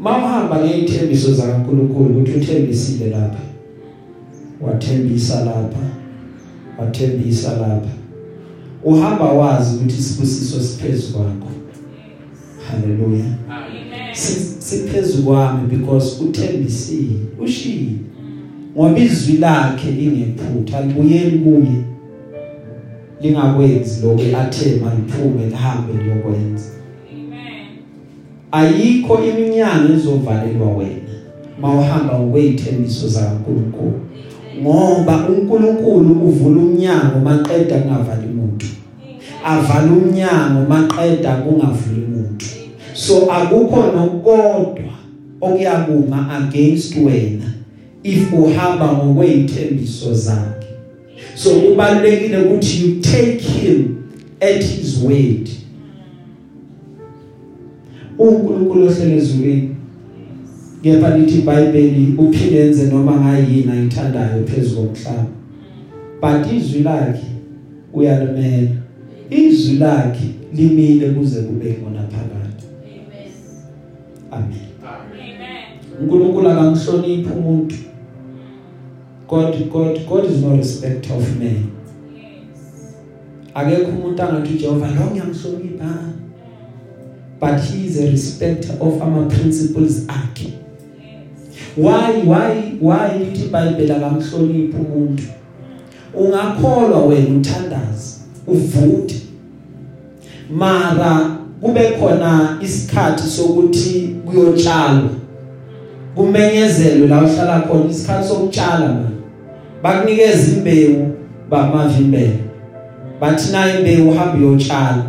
Mawuhamba 0.00 0.64
ngezithembiso 0.64 1.32
zakaNkuluNkulu 1.34 2.10
ukuthi 2.10 2.32
uthembisile 2.32 3.10
lapha. 3.10 3.40
Wathembisa 4.60 5.44
lapha 5.44 5.84
wathembisa 6.78 7.52
lapha. 7.52 7.90
Uhamba 8.84 9.24
wazi 9.24 9.76
ukuthi 9.76 9.98
isibusiso 9.98 10.60
siphezulu 10.60 11.12
kwakho. 11.18 11.50
Haleluya 12.70 13.24
amen. 13.48 13.83
Siphezulu 14.58 15.22
kwami 15.22 15.76
because 15.76 16.24
uthembisile 16.24 17.16
ushilo 17.40 17.92
ngoba 18.76 18.98
izwi 18.98 19.36
lakhe 19.36 19.90
lingephutha 19.90 20.80
libuyeli 20.80 21.38
kuye. 21.38 21.84
Lingakwenzi 23.20 24.06
lokho 24.06 24.36
athe 24.38 24.80
maliphume 24.84 25.46
lihambe 25.46 25.92
liyokwenza. 26.02 26.64
Amen 27.12 27.54
ayikho 28.54 29.24
iminyango 29.24 29.92
ezovalelwa 29.92 30.68
wena 30.76 31.14
mawuhamba 31.60 32.18
ngokwezithembiso 32.18 33.08
zakaNkuluNkulu 33.08 34.00
ngoba 34.60 35.28
uNkulunkulu 35.28 36.10
uvula 36.26 36.60
umnyango 36.60 37.18
maqeda 37.24 37.78
kungavali 37.78 38.26
umuntu 38.26 38.66
avala 39.44 39.92
umnyango 39.92 40.60
maqeda 40.68 41.30
kungavuli 41.36 42.00
umuntu 42.06 42.23
so 43.06 43.30
akukho 43.32 43.92
nokodwa 43.92 44.94
okuyakuma 45.40 46.30
against 46.30 46.96
wena 46.96 47.52
if 48.02 48.32
uhamba 48.32 48.92
ngokwezithembiso 48.92 50.14
zakhe. 50.14 50.66
So 51.34 51.50
kubalekile 51.50 52.38
ukuthi 52.38 52.80
you 52.82 53.00
take 53.00 53.40
him 53.40 53.96
at 54.40 54.64
his 54.64 55.02
word. 55.02 55.48
uNkulunkulu 58.18 58.86
ohlele 58.86 59.16
ezulwini 59.16 59.76
kepha 60.82 61.18
lithi 61.18 61.38
iBhayibheli 61.38 62.14
uphinde 62.18 62.60
enze 62.60 62.86
noma 62.86 63.20
ngayini 63.20 63.72
ayithandayo 63.72 64.44
phezulu 64.44 64.88
komhlaba 64.88 65.26
but 66.20 66.52
izwi 66.52 66.82
lakhe 66.82 67.26
uyalimela. 67.92 68.70
Izwi 69.30 69.76
lakhe 69.76 70.28
limile 70.54 71.08
kuze 71.10 71.42
kube 71.42 71.72
khona 71.72 72.02
phakathi. 72.02 72.43
Amen 74.34 74.58
Amen. 74.84 76.00
uNkulunkulu 76.00 76.48
akamhloniphi 76.48 77.30
umuntu 77.38 77.74
God 79.28 79.54
God 79.72 80.06
God 80.08 80.24
is 80.30 80.42
no 80.42 80.56
respecter 80.56 81.16
of 81.16 81.36
men 81.38 81.56
Yes. 82.16 82.94
akekho 83.54 83.90
umuntu 83.90 84.22
angathi 84.22 84.54
uJehova 84.54 84.86
lo 84.86 85.10
ngiyamhlonipha 85.10 85.94
but 87.40 87.60
he 87.60 87.86
is 87.86 87.98
a 88.00 88.10
respecter 88.10 88.72
of 88.80 89.02
our 89.02 89.28
principles 89.28 90.04
akhe 90.08 90.44
Yes. 90.48 90.54
why 91.76 92.22
why 92.26 92.72
why 92.80 93.18
lithi 93.18 93.44
iBhayibheli 93.46 93.92
akamhloniphi 93.92 94.76
umuntu 94.76 95.22
ungakholwa 96.14 97.04
wena 97.06 97.36
uthandaza 97.38 98.16
uvute 98.46 99.20
mara 100.50 101.36
kube 101.64 101.80
khona 102.00 102.58
isikhathi 102.62 103.22
sokuthi 103.22 104.16
kuyotshalwa 104.26 105.10
kumenyezelwe 106.14 107.08
la 107.08 107.22
uhlala 107.22 107.60
khona 107.60 107.90
isikhathi 107.90 108.28
sokutshala 108.28 108.88
manje. 108.88 109.14
Bakunikeza 109.82 110.56
imbewu 110.56 111.12
bamavimbele. 111.50 112.38
Bathi 113.20 113.52
na 113.52 113.78
imbewu 113.78 114.14
hamba 114.14 114.46
uyotshala 114.46 115.04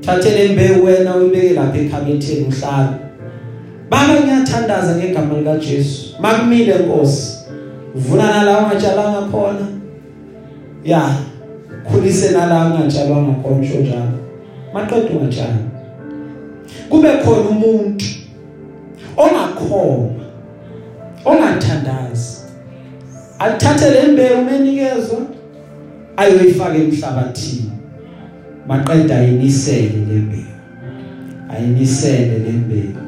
thathe 0.00 0.30
le 0.30 0.52
mbewu 0.52 0.84
wena 0.84 1.16
uyibeke 1.16 1.54
lapha 1.54 1.78
ekhabetheni 1.78 2.46
uhlala 2.48 2.98
baba 3.90 4.14
ngiyathandaza 4.20 4.96
ngegama 4.96 5.38
lika 5.38 5.56
Jesu 5.56 6.14
makumile 6.20 6.74
Nkosi. 6.74 7.36
Uvuna 7.94 8.24
nala 8.30 8.58
ungatshalanga 8.58 9.20
khona. 9.30 9.66
Ya 10.84 11.02
khulise 11.90 12.30
nala 12.30 12.66
ungatshalwanga 12.66 13.32
khona 13.42 13.60
usho 13.60 13.78
njalo. 13.78 14.25
Maqedwe 14.76 15.16
ungatshala 15.16 15.58
kube 16.90 17.08
khona 17.24 17.48
umuntu 17.50 18.04
ongakhoma 19.16 20.24
ongathandazi 21.24 22.40
alithathe 23.38 23.90
le 23.90 24.12
mbewu 24.12 24.44
menikezwe 24.44 25.18
ayoyifaka 26.16 26.76
emhlabathini. 26.76 27.70
Maqeda 28.68 29.16
ayinisele 29.16 29.98
le 30.08 30.16
mbewu 30.26 30.54
ayinisele 31.50 32.38
le 32.38 32.52
mbewu. 32.52 33.00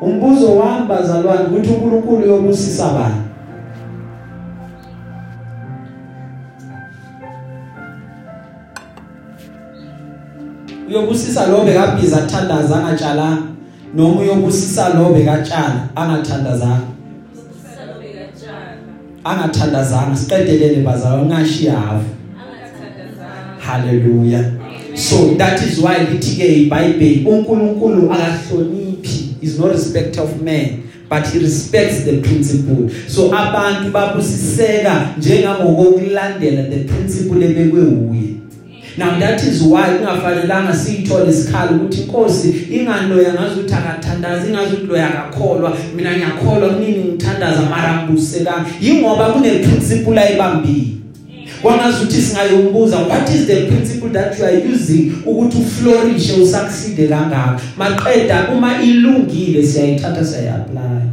Umbuzo 0.00 0.56
wami 0.56 0.86
bazalwane 0.88 1.42
ukuthi 1.42 1.70
uNkulunkulu 1.70 2.24
uyobusisa 2.24 2.88
bani? 2.88 3.27
Uyobusisa 10.88 11.46
lo 11.46 11.64
bekabhiza 11.64 12.16
athandaza 12.16 12.76
angatshala 12.76 13.38
noma 13.94 14.20
uyobusisa 14.20 14.88
lo 14.88 15.12
bekatshala 15.14 15.88
angathandazanga 15.96 16.80
angathandazanga 19.24 20.16
siqedelele 20.16 20.82
bazalwane 20.82 21.34
ngashiya 21.34 21.72
hafu 21.72 22.10
haleluya 23.58 24.44
so 24.94 25.34
that 25.36 25.62
is 25.62 25.78
why 25.78 25.98
lithi 26.10 26.36
ke 26.36 26.46
iBhayibheli 26.62 27.24
uNkulunkulu 27.24 28.12
akahloniphi 28.12 29.36
is 29.40 29.58
no 29.58 29.68
respecter 29.68 30.22
of 30.22 30.42
man 30.42 30.82
but 31.08 31.26
he 31.26 31.38
respects 31.38 32.04
the 32.04 32.20
principle. 32.20 32.88
So 33.08 33.32
abantu 33.32 33.90
babusiseka 33.90 35.14
njengangokulandela 35.18 36.62
the 36.62 36.84
principle 36.84 37.44
ebekwe 37.44 37.80
uye 37.80 38.37
now 38.98 39.18
that 39.18 39.42
is 39.44 39.62
why 39.62 39.88
kungafanelanga 39.98 40.76
siyithole 40.76 41.30
isikhalo 41.30 41.76
ukuthi 41.76 42.00
inkosi 42.00 42.54
inganoya 42.70 43.32
ngazi 43.32 43.60
ukuthi 43.60 43.74
akathandaza 43.74 44.48
ingazi 44.48 44.74
ukuthi 44.74 44.86
loya 44.86 45.08
akakholwa. 45.08 45.76
Mina 45.96 46.16
ngiyakholwa 46.16 46.68
kunini 46.68 47.04
ngithandaza 47.04 47.62
mara 47.62 48.02
ngibusekanga 48.02 48.66
yingoba 48.80 49.32
kune 49.32 49.58
principle 49.58 50.20
ayibambile. 50.20 50.86
Kwangazuthi 51.62 52.22
singayombuza 52.22 52.96
what 52.98 53.34
is 53.34 53.46
the 53.46 53.66
principle 53.66 54.08
that 54.08 54.38
you 54.38 54.44
are 54.44 54.72
using 54.72 55.12
ukuthi 55.26 55.58
uflourish 55.58 56.30
usucceed 56.38 57.08
kangaka? 57.08 57.60
Maqeda 57.78 58.48
uma 58.52 58.82
ilungile 58.82 59.66
siyayithatha 59.66 60.24
siyayapply 60.24 60.78
Amen. 60.78 61.10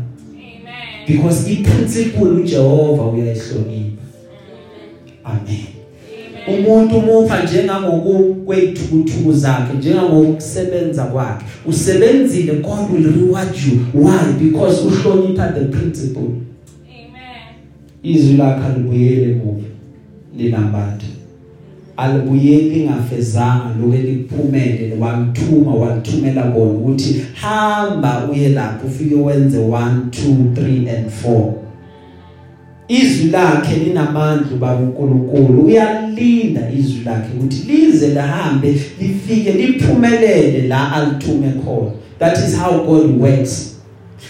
because 1.08 1.52
i 1.52 1.56
principle 1.56 2.30
uJehova 2.30 3.04
uyayihlonipha. 3.04 4.02
Amen. 5.24 5.75
Umuntu 6.48 6.98
umupha 6.98 7.44
njengangokwethukuthuku 7.44 9.34
zakhe 9.34 9.78
njengangokusebenza 9.78 11.04
kwakhe. 11.04 11.46
Usebenzile 11.66 12.54
God 12.54 12.92
will 12.92 13.14
reward 13.14 13.56
you. 13.68 13.80
Why? 13.94 14.34
Because 14.40 14.82
uhlonipha 14.82 15.48
the 15.54 15.66
principle. 15.66 16.30
Amen. 16.90 17.46
izwi 18.04 18.38
lakhe 18.38 18.80
libuyele 18.80 19.32
emuva 19.32 19.68
linambatha 20.38 21.06
alibuyeli 21.98 22.90
ngafezanga 22.90 23.76
lokho 23.82 23.96
eliphumele 23.96 24.96
wamthuma 25.00 25.74
walithumela 25.74 26.44
kona 26.44 26.72
ukuthi 26.72 27.26
hamba 27.34 28.30
uye 28.32 28.50
lapho 28.50 28.88
ufike 28.88 29.16
wenze 29.16 29.58
1 29.58 30.00
2 30.10 30.54
3 30.54 30.98
and 30.98 31.08
4 31.26 31.65
izwi 32.88 33.32
lakhe 33.32 33.76
linamandla 33.76 34.58
babuNkulunkulu 34.60 35.62
uyalinda 35.62 36.62
izwi 36.80 37.02
lakhe 37.06 37.28
ukuthi 37.38 37.72
lize 37.72 38.08
lahambe 38.08 38.76
lifike 39.02 39.52
liphumelele 39.52 40.68
la 40.68 40.92
alithume 40.92 41.52
khona. 41.64 41.92
That 42.20 42.38
is 42.38 42.58
how 42.58 42.84
God 42.86 43.20
works. 43.20 43.76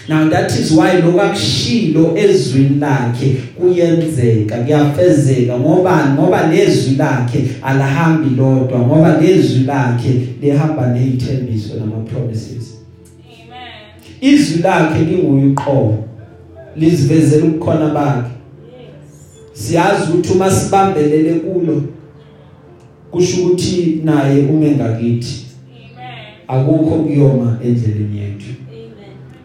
Now 0.08 0.28
that 0.28 0.50
is 0.52 0.72
why 0.72 1.00
lokakushilo 1.00 2.16
ezwini 2.16 2.78
lakhe 2.80 3.36
kuyenzeka 3.60 4.56
kuyafezeka 4.56 5.58
ngoba 5.58 6.14
ngoba 6.14 6.46
lezwi 6.46 6.94
lakhe 6.94 7.44
alahambi 7.62 8.36
lodwa 8.36 8.78
ngoba 8.78 9.20
lezwi 9.20 9.64
lakhe 9.64 10.20
lihamba 10.42 10.86
nezithembiso 10.86 11.74
nama 11.74 11.96
promises 11.96 12.76
Amen. 13.24 14.34
izwi 14.34 14.62
lakhe 14.62 15.04
linguyiqobo 15.04 16.04
lizivezela 16.76 17.46
ukukhona 17.46 17.88
bakhe. 17.88 18.35
Siyazi 19.56 20.12
ukuthi 20.12 20.32
uma 20.32 20.50
sibambelele 20.50 21.34
kulo 21.34 21.82
kusho 23.10 23.42
ukuthi 23.42 24.00
naye 24.04 24.46
ume 24.46 24.70
ngakithi 24.70 25.46
Amen. 26.48 26.68
akukho 26.70 26.96
kuyoma 26.96 27.58
endleleni 27.64 28.18
yethu. 28.18 28.46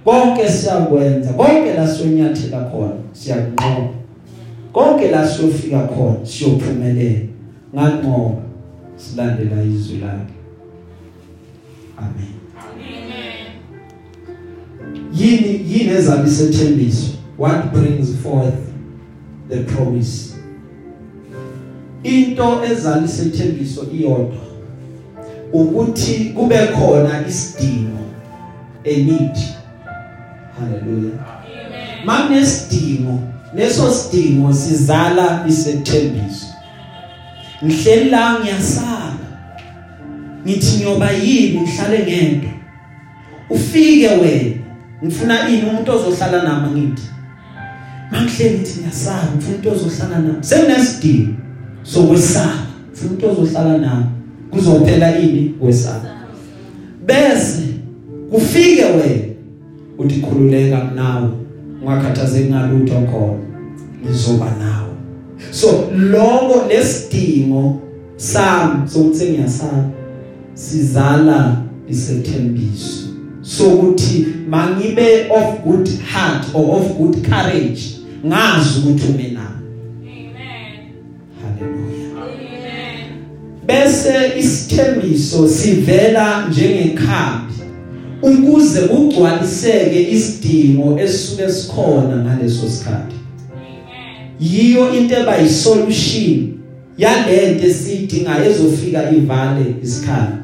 Konke 0.06 0.50
siyakwenza 0.50 1.34
konke 1.34 1.74
la 1.74 1.88
sonyathela 1.88 2.60
khona 2.60 2.94
siyakunqoba 3.14 3.90
konke 4.74 5.12
la 5.12 5.28
siyofika 5.28 5.80
khona 5.80 6.26
siyophumelela. 6.26 7.20
Nganqoba 7.76 8.42
silandela 8.96 9.64
izwi 9.64 9.98
lakhe. 9.98 10.34
Amen. 11.98 12.34
Amen. 12.58 13.12
yini 15.14 15.62
yini 15.70 15.90
ezalisethembiso 15.90 17.08
what 17.38 17.72
brings 17.74 18.16
forth 18.24 18.71
the 19.52 19.64
promise. 19.64 20.36
Into 22.04 22.64
ezalisethembiso 22.64 23.88
iyodwa 23.94 24.42
ukuthi 25.54 26.34
kube 26.36 26.58
khona 26.68 27.28
isidingo 27.28 28.00
a 28.84 28.96
need 28.96 29.38
haleluya 30.60 31.12
Amen. 31.12 32.06
makunesidingo 32.06 33.20
leso 33.56 33.92
sidingo 33.92 34.54
sizala 34.54 35.46
isethembiso. 35.48 36.46
Ngihleli 37.66 38.10
la 38.10 38.40
ngiyasaba 38.40 39.14
ngithi 40.46 40.76
ngiyoba 40.76 41.12
yini 41.12 41.62
ngihlale 41.62 42.00
ngento? 42.00 42.48
Ufike 43.50 44.08
wena 44.08 44.58
ngifuna 45.04 45.50
ini 45.50 45.70
umuntu 45.70 45.92
ozohlala 45.92 46.44
nami 46.44 46.82
ngithi. 46.82 47.11
Mangihleli 48.12 48.58
ngithi 48.58 48.80
ngiyasaba 48.80 49.28
ngifuna 49.36 49.56
umuntu 49.56 49.70
ozohlala 49.72 50.20
nami. 50.20 50.44
Sekunesidingo 50.44 51.34
sokwesaba. 51.84 52.54
Ngifuna 52.92 53.10
umuntu 53.10 53.28
ozohlala 53.30 53.78
nami. 53.78 54.06
Kuzophela 54.52 55.20
ini? 55.20 55.54
Wesaba 55.62 56.22
bese 57.06 57.64
kufike 58.32 58.84
wena 58.84 59.34
uthi 59.98 60.22
khululeka 60.22 60.92
nawe 60.96 61.30
ungakhathazeki 61.82 62.50
ngalutho 62.50 62.94
khona 62.94 63.40
ngizoba 64.06 64.46
nawe. 64.60 64.92
So 65.52 65.90
lokho 65.98 66.68
lesidingo 66.70 67.82
sami 68.16 68.90
sokuthi 68.90 69.26
ngiyasaba 69.26 69.90
sizala 70.54 71.62
isethembiso 71.90 73.08
sokuthi 73.42 74.28
mangibe 74.50 75.30
of 75.30 75.64
good 75.64 75.90
heart 76.14 76.46
or 76.54 76.76
of 76.78 76.98
good 76.98 77.30
courage. 77.30 78.01
Ngazi 78.26 78.80
ukuthi 78.80 79.08
ume 79.08 79.24
nami 79.24 79.62
Amen. 80.02 80.80
haleluya 81.42 82.12
Amen. 82.22 83.08
bese 83.66 84.40
isithembiso 84.40 85.48
sivela 85.48 86.48
njengekhambi 86.48 87.54
ukuze 88.22 88.82
kugcwaliseke 88.82 90.12
isidingo 90.12 91.00
esisuke 91.00 91.50
sikhona 91.52 92.16
ngaleso 92.16 92.70
sikhathi 92.70 93.16
Amen. 93.52 94.30
yiyo 94.40 94.94
into 94.94 95.16
eba 95.16 95.38
yisolution 95.38 96.54
yalento 96.98 97.68
esiyidinga 97.68 98.46
ezofika 98.46 99.12
ivale 99.12 99.66
isikhala 99.84 100.38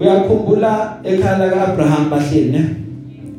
uyakhumbula 0.00 0.98
ekhaya 1.04 1.50
kaAbraham 1.50 2.10
bahleli 2.10 2.50
ne 2.50 2.87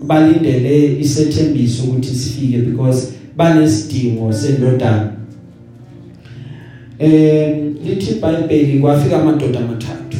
balindele 0.07 0.99
isethembiso 0.99 1.83
ukuthi 1.83 2.15
sifike 2.15 2.57
because 2.57 3.13
banesidingo 3.37 4.33
sendodana. 4.33 5.11
Eh 6.99 7.55
lithi 7.85 8.11
iBhayibheli 8.11 8.79
kwafika 8.79 9.21
amadoda 9.21 9.59
amathathu. 9.59 10.17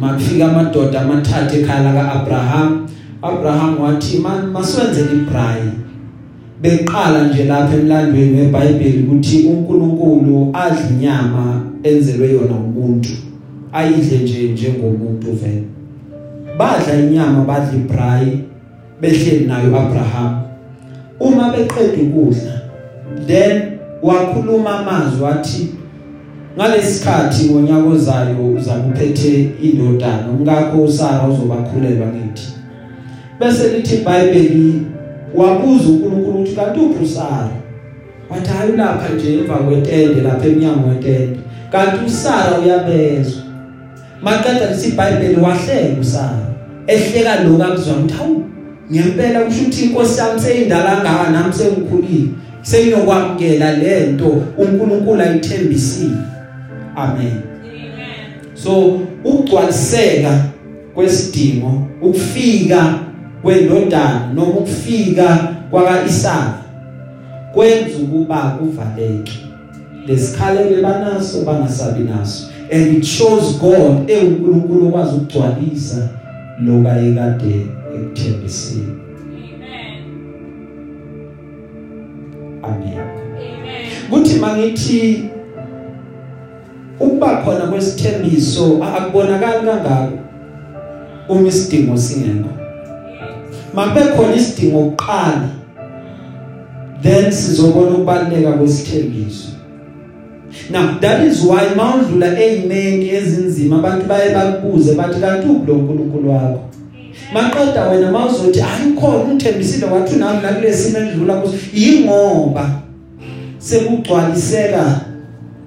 Makufika 0.00 0.50
amadoda 0.50 1.00
amathathu 1.00 1.56
ekhaya 1.56 1.92
kaAbraham. 1.92 2.86
Abraham 3.22 3.80
wathi 3.80 4.18
maswenzele 4.52 5.12
ibrayi 5.12 5.70
beqala 6.62 7.28
nje 7.28 7.44
lapha 7.44 7.74
emlandweni 7.74 8.40
weBhayibheli 8.40 9.02
ukuthi 9.02 9.46
uNkulunkulu 9.46 10.50
adla 10.52 10.90
inyama 10.90 11.62
enzelwe 11.82 12.32
yona 12.32 12.54
umuntu 12.54 13.10
ayidle 13.72 14.18
nje 14.18 14.48
njengomuntu 14.48 15.32
vele. 15.32 15.64
Badla 16.58 17.00
inyama 17.00 17.44
badla 17.44 17.72
ibrayi 17.74 18.38
behleli 19.00 19.46
nayo 19.46 19.76
Abraham 19.76 20.42
uma 21.20 21.52
beqeda 21.52 22.02
ukudla 22.02 22.60
then 23.26 23.78
wakhuluma 24.02 24.78
amazwi 24.78 25.22
wathi 25.22 25.68
ngalesikhathi 26.56 27.50
ngonyaka 27.50 27.88
ozayo 27.88 28.54
uzakuphethe 28.56 29.50
indodana 29.62 30.28
ungakho 30.28 30.82
uSara 30.82 31.28
uzobakhulelwa 31.28 32.06
ngithi. 32.06 32.52
Bese 33.40 33.68
lithi 33.68 33.94
iBhayibheli 33.96 34.82
wabuza 35.34 35.88
uNkulunkulu 35.88 36.38
ukuthi 36.38 36.56
kanti 36.56 36.80
uphi 36.80 37.04
uSara 37.04 37.50
wathi 38.30 38.50
hayi 38.50 38.72
lapha 38.76 39.14
nje 39.14 39.38
emva 39.38 39.54
kwetende 39.54 40.20
lapha 40.20 40.46
eminyango 40.46 40.88
wetende. 40.88 41.38
Kanti 41.72 42.04
uSara 42.06 42.58
uyabezwa. 42.58 43.42
Maqeda 44.22 44.70
lesi 44.70 44.88
iBhayibheli 44.88 45.40
wahleka 45.40 46.00
uSara 46.00 46.46
ehleka 46.86 47.44
lokho 47.44 47.64
akuzwa 47.64 47.94
ukuthi 47.94 48.14
hawu 48.14 48.42
ngempela 48.92 49.40
kusho 49.40 49.60
ukuthi 49.60 49.84
inkosi 49.84 50.20
yami 50.20 50.40
seyindala 50.40 51.00
ngaka 51.02 51.30
nami 51.30 51.52
sengikhulile. 51.52 52.28
Sengiyokwamukelana 52.62 53.78
lento 53.78 54.42
uNkulunkulu 54.58 55.22
ayithembisile. 55.22 56.16
Amen. 56.96 57.50
so 58.54 59.00
ukugcwaliseka 59.24 60.44
kwesidingo 60.94 61.82
ukufika 62.02 62.94
kwendodana 63.42 64.32
noma 64.34 64.48
ukufika 64.50 65.54
kwakaIsaka 65.70 66.54
kwenza 67.54 67.98
ukuba 68.02 68.40
kuvaleke. 68.40 69.32
Lesikhalele 70.06 70.82
banaso 70.82 71.42
bangasabi 71.44 72.04
naso. 72.04 72.46
And 72.72 72.96
it 72.96 73.04
shows 73.04 73.58
God 73.60 74.10
ewuNkulunkulu 74.10 74.88
okwazi 74.88 75.16
ukugcwalisa 75.16 76.08
lokayekade. 76.64 77.66
Ekuthembisile 77.96 78.92
Amen. 82.62 83.06
kuthi 84.10 84.38
mangithi 84.38 85.30
ukuba 87.00 87.36
khona 87.36 87.66
kwesithembiso 87.66 88.84
akubonakali 88.84 89.66
kangako? 89.66 90.18
Uma 91.28 91.48
isidingo 91.48 91.96
singekho. 91.96 92.48
Mabe 93.74 94.00
khona 94.00 94.34
isidingo 94.34 94.78
oqala 94.78 95.48
then 97.02 97.32
sizobona 97.32 97.90
ukubaleka 97.90 98.52
kwesithembiso. 98.52 99.48
Now 100.70 100.98
that 101.00 101.26
is 101.26 101.44
why 101.44 101.74
mawudlula 101.76 102.40
ezimeni 102.40 103.08
ezinzima 103.08 103.78
abantu 103.78 104.06
baye 104.06 104.34
bakubuze 104.34 104.94
bathi 104.94 105.20
kanti 105.20 105.48
uphi 105.48 105.66
lo 105.66 105.74
nkulunkulu 105.74 106.30
wakho? 106.30 106.69
Maqeda 107.32 107.88
wena 107.88 108.12
mawuzothi 108.12 108.60
hayi 108.60 108.92
khona 108.92 109.24
ungithembisile 109.24 109.86
wathi 109.86 110.16
nami 110.16 110.42
la 110.42 110.52
kulesimo 110.52 110.98
endlula 110.98 111.34
kuso. 111.34 111.56
Yingoba 111.74 112.82
sekugcwaliseka 113.58 115.00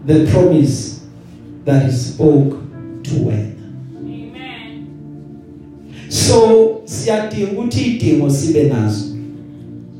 the 0.08 0.26
promise 0.26 1.02
that 1.66 1.84
he 1.84 1.92
spoke 1.92 2.58
to 3.04 3.16
wena. 3.26 3.54
Amen. 4.00 4.86
so 6.10 6.82
siyadinga 6.86 7.52
ukuthi 7.52 7.82
idingo 7.82 8.30
sibe 8.30 8.64
nazo. 8.64 9.06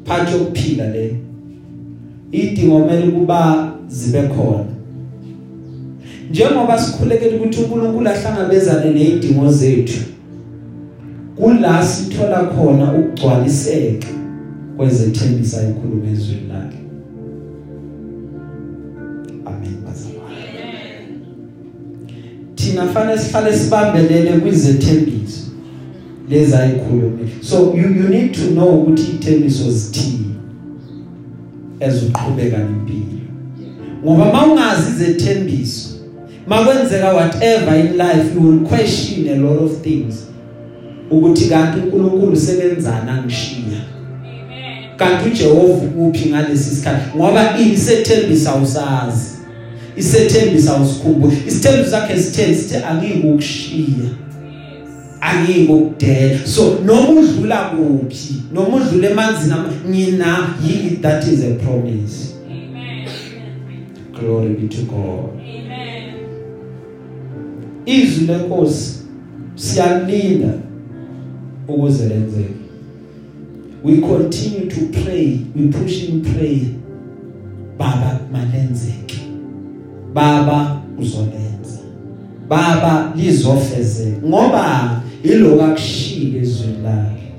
Phatho 0.06 0.38
yokuphila 0.38 0.88
le 0.88 1.16
idingo 2.32 2.80
kumele 2.80 3.12
kuba 3.12 3.72
zibe 3.88 4.22
khona. 4.22 4.66
Njengoba 6.30 6.80
sikhulekela 6.80 7.36
ukuthi 7.36 7.62
uNkulunkulu 7.62 8.10
ahlangabezane 8.10 8.94
nezidingo 8.94 9.52
zethu 9.52 10.14
kula 11.36 11.86
sithola 11.86 12.44
khona 12.44 12.94
ukugcwaliseka 12.94 14.08
kwezethembisa 14.78 15.70
ikhulumo 15.70 16.12
ezweni 16.14 16.48
lakhe. 16.50 16.78
Amen 19.46 19.76
bazalwane. 19.86 20.38
Amen. 20.38 21.24
thina 22.56 22.88
fanele 22.88 23.18
sihlale 23.18 23.58
sibambelele 23.58 24.32
kwizethembiso 24.40 25.42
lezi 26.30 26.56
ayikhulume 26.56 27.30
so 27.42 27.74
you 27.76 27.90
you 27.96 28.10
need 28.10 28.32
to 28.32 28.42
know 28.42 28.82
ukuthi 28.82 29.12
ithembiso 29.12 29.72
zithini 29.72 30.36
ezuqhubeka 31.80 32.58
nempilo. 32.58 33.04
Ngoba 34.04 34.34
mawungazi 34.34 34.92
izethembiso 34.92 35.90
makwenzeka 36.48 37.14
whatever 37.14 37.76
in 37.80 37.98
life 37.98 38.36
you 38.36 38.48
will 38.48 38.60
question 38.60 39.28
a 39.28 39.36
lot 39.36 39.64
of 39.64 39.82
things. 39.82 40.23
Ukuthi 41.12 41.46
kanti 41.46 41.80
uNkulunkulu 41.80 42.32
usebenzana 42.32 43.12
angishiya 43.12 43.80
Amen. 44.24 44.98
kanti 44.98 45.30
uJehova 45.30 45.86
uphi 45.98 46.30
ngalesi 46.30 46.76
sikhathi 46.76 47.18
ngoba 47.18 47.58
isethembisa 47.60 48.56
usazi 48.56 49.30
isethembisa 49.98 50.76
usikhumbule 50.78 51.38
isithembiso 51.48 51.92
sakhe 51.92 52.20
sitheni 52.20 52.56
sithi 52.56 52.76
angikukushiya 52.76 53.86
Yes. 53.86 54.90
angikukudela 55.22 56.40
so 56.46 56.78
noma 56.86 57.10
udlula 57.22 57.58
kuphi 57.70 58.34
noma 58.54 58.76
udlula 58.78 59.10
emanzini 59.10 59.56
ngina 59.90 60.50
yi 60.68 60.90
that 61.02 61.28
is 61.28 61.44
a 61.44 61.54
promise 61.54 62.34
Amen. 62.46 63.08
glory 64.20 64.54
be 64.54 64.68
to 64.68 64.82
God 64.82 65.30
Amen. 65.40 66.14
izwi 67.86 68.28
lenkosi 68.28 69.00
siyalinda 69.56 70.48
ukuze 71.68 72.08
lenzeke 72.08 72.64
we 73.84 74.00
continue 74.00 74.70
to 74.70 75.02
pray 75.04 75.46
we 75.56 75.68
push 75.68 76.08
in 76.08 76.22
prayer. 76.22 76.72
Baba 77.78 78.20
malenzeke 78.32 79.20
baba 80.14 80.82
uzolenza. 81.00 81.80
Baba 82.48 83.14
lizofezeka 83.16 84.28
ngoba 84.28 85.02
iloku 85.24 85.62
akushile 85.62 86.40
ezweni 86.40 86.78
lakhe. 86.84 87.34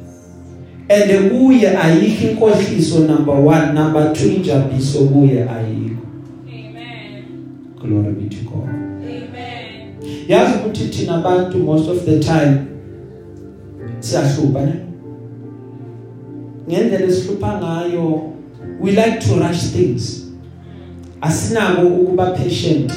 And 0.88 1.30
kuye 1.30 1.78
ayikho 1.78 2.30
inkohliso 2.30 2.98
number 2.98 3.34
1 3.34 3.72
number 3.74 4.02
2 4.02 4.36
injabiso 4.36 4.98
kuye 4.98 5.48
ayikho. 5.50 6.02
Amen. 6.48 7.24
glory 7.80 8.12
be 8.12 8.28
to 8.28 8.44
God. 8.44 8.68
Amen. 8.68 9.94
yazi 10.28 10.52
ukuthi 10.58 10.84
thina 10.84 11.14
abantu 11.14 11.58
most 11.58 11.88
of 11.88 12.04
the 12.04 12.18
time 12.20 12.73
siyahlupa 14.04 14.60
ne? 14.60 14.72
Ngendlela 16.68 17.06
esihlupha 17.06 17.58
ngayo 17.58 18.32
we 18.80 18.90
like 18.92 19.18
to 19.20 19.34
rush 19.36 19.72
things. 19.72 20.26
Asinako 21.20 21.86
ukuba 21.86 22.30
patient. 22.30 22.92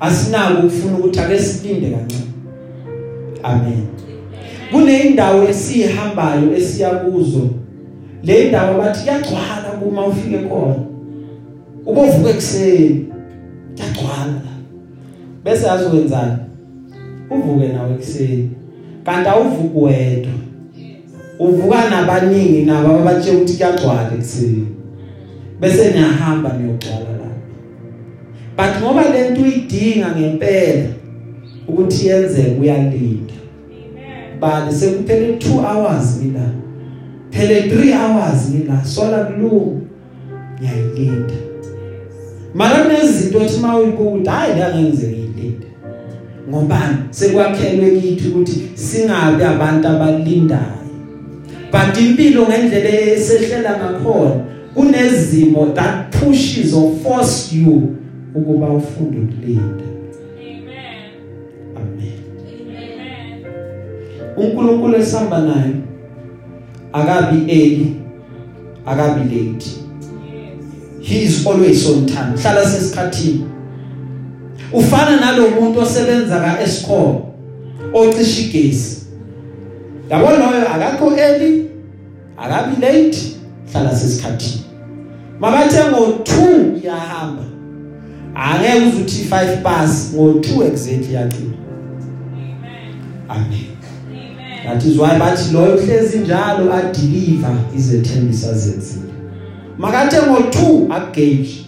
Asinako 0.00 0.66
ukufuna 0.66 0.98
ukuthi 0.98 1.20
ake 1.20 1.38
silinde 1.38 1.90
kancane. 1.90 2.26
Amen. 3.42 3.86
Kuneyindawo 4.70 5.48
esihambayo 5.48 6.56
esiya 6.56 6.90
kuzo. 6.90 7.50
Le 8.22 8.48
ndawo 8.48 8.78
bathi 8.78 9.00
kuyagcwala 9.00 9.80
uma 9.86 10.06
ufike 10.06 10.38
khona. 10.38 10.74
Ubovuka 11.86 12.30
ekseni 12.30 13.06
kuyagcwala 13.76 14.42
bese 15.44 15.70
azokwenzani 15.70 16.36
uvuke 17.30 17.68
nawe 17.68 17.94
ekseni 17.94 18.55
kanti 19.06 19.28
awuvuki 19.28 19.78
wedwa. 19.78 20.32
Uvuka 21.38 21.90
nabaningi 21.90 22.62
nabo 22.62 22.88
abatshela 22.98 23.36
ukuthi 23.36 23.56
kuyagcwala 23.56 24.10
ekseni 24.18 24.66
bese 25.60 25.90
niyahamba 25.90 26.52
niyogcwala 26.52 27.10
la. 27.20 27.28
But 28.56 28.82
ngoba 28.82 29.02
lento 29.02 29.42
uyidinga 29.42 30.08
ngempela 30.16 30.88
ukuthi 31.68 32.06
yenzeke 32.06 32.60
uyalinda 32.60 33.34
bani 34.40 34.72
sekuphele 34.72 35.32
2 35.32 35.48
hours 35.48 36.20
mina 36.22 36.50
phele 37.30 37.60
3 37.60 37.92
hours 37.92 38.50
mina 38.50 38.84
sola 38.84 39.24
kulungu 39.24 39.80
ngiyayilinda 40.60 41.34
mara 42.54 42.84
kunezinto 42.84 43.38
othi 43.38 43.60
mawuyibuka 43.60 44.30
hayi 44.30 44.54
ngiyilinde 44.54 45.25
ngobani 46.48 46.96
sekwakhelwe 47.10 48.00
kithi 48.00 48.28
ukuthi 48.28 48.70
singabi 48.74 49.44
abantu 49.44 49.88
abalindayo 49.88 50.76
but 51.72 51.98
impilo 52.00 52.46
ngendlela 52.46 52.88
esehlela 52.88 53.76
ngakhona 53.76 54.34
kunezimo 54.74 55.66
that 55.74 56.16
pushes 56.20 56.74
or 56.74 56.92
force 57.02 57.56
you 57.56 57.96
ukuba 58.34 58.68
ufunde 58.68 59.18
ukulinda 59.18 59.84
Amen. 60.36 61.10
amen 61.76 62.18
Amen. 62.56 63.44
uNkulunkulu 64.36 64.96
esihamba 64.96 65.38
naye 65.38 65.72
akabi 66.92 67.52
early 67.52 67.96
akabi 68.86 69.20
late 69.20 69.66
Yes. 69.66 71.08
he 71.08 71.22
is 71.22 71.46
always 71.46 71.90
on 71.90 72.06
time 72.06 72.36
hlala 72.42 72.66
sesikhathini 72.66 73.44
ufana 74.76 75.20
nalomuntu 75.20 75.80
osebenza 75.80 76.40
ka 76.40 76.62
Eskom 76.62 77.22
ocisha 77.92 78.42
igesi. 78.42 79.06
Yabo 80.10 80.30
loyo 80.30 80.68
akakho 80.74 81.16
early 81.16 81.70
akabi 82.36 82.80
late 82.80 83.18
hlala 83.72 83.96
sesikhathini. 83.96 84.62
Makathe 85.40 85.78
ngo2 85.78 86.32
iyahamba. 86.82 87.42
Angeke 88.34 88.86
uzuthi 88.86 89.24
5 89.30 89.62
past 89.62 90.14
ngo2 90.14 90.66
exactly 90.66 91.14
yaqina 91.14 91.54
Amen. 93.28 93.76
that 94.66 94.84
is 94.84 94.98
why 94.98 95.18
bathi 95.18 95.52
loyo 95.52 95.76
hlezi 95.76 96.18
njalo 96.18 96.72
a 96.72 96.82
deliver 96.82 97.56
izethembiso 97.76 98.50
azenzile 98.50 99.12
makathe 99.78 100.16
ngo2 100.16 100.92
agage 100.92 101.65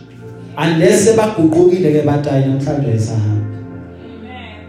unless 0.58 1.16
baguqukile 1.16 1.92
ke 1.92 2.02
batayi 2.06 2.46
namhlanje 2.46 2.94
isahamba 2.94 3.58
Amen. 4.04 4.66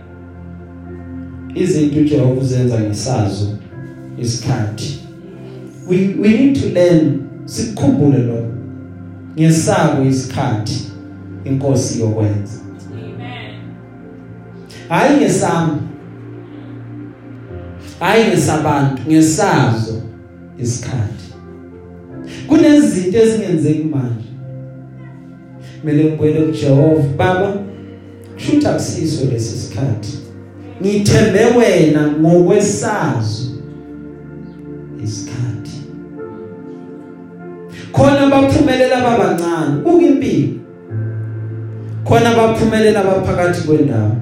izinto 1.56 2.00
uJehova 2.00 2.42
uzenza 2.42 2.80
ngesazo 2.80 3.60
isikhathi. 4.22 5.00
We 5.88 6.16
we 6.22 6.30
need 6.30 6.62
to 6.62 6.70
learn 6.70 7.22
sikukhumbule 7.46 8.18
lo 8.18 8.48
ngesabo 9.38 10.04
isikhathi 10.04 10.92
inkosi 11.44 12.02
yokwenza. 12.02 12.60
Amen. 12.94 13.56
hayi 14.90 15.18
ngesami. 15.18 15.82
Hayi 18.00 18.28
ngesabantu 18.28 19.02
ngesazo 19.08 20.02
isikhathi. 20.60 21.34
Kunezinto 22.48 23.18
ezingenzeki 23.18 23.84
manje. 23.84 24.29
Kumele 25.82 26.04
ngibuyele 26.04 26.46
kuJehova. 26.46 27.04
Baba 27.18 27.54
kushuthi 28.34 28.68
akusiso 28.68 29.26
lesi 29.26 29.58
sikhathi. 29.58 30.18
Ngithembe 30.82 31.40
wena 31.58 32.08
ngokwesazo 32.08 33.44
isikhathi. 35.04 35.78
Khona 37.92 38.28
baphumelela 38.30 39.02
babancane 39.02 39.82
buka 39.84 40.06
impilo 40.06 40.60
khona 42.06 42.36
baphumelela 42.36 43.04
baphakathi 43.04 43.68
kwendawo. 43.68 44.16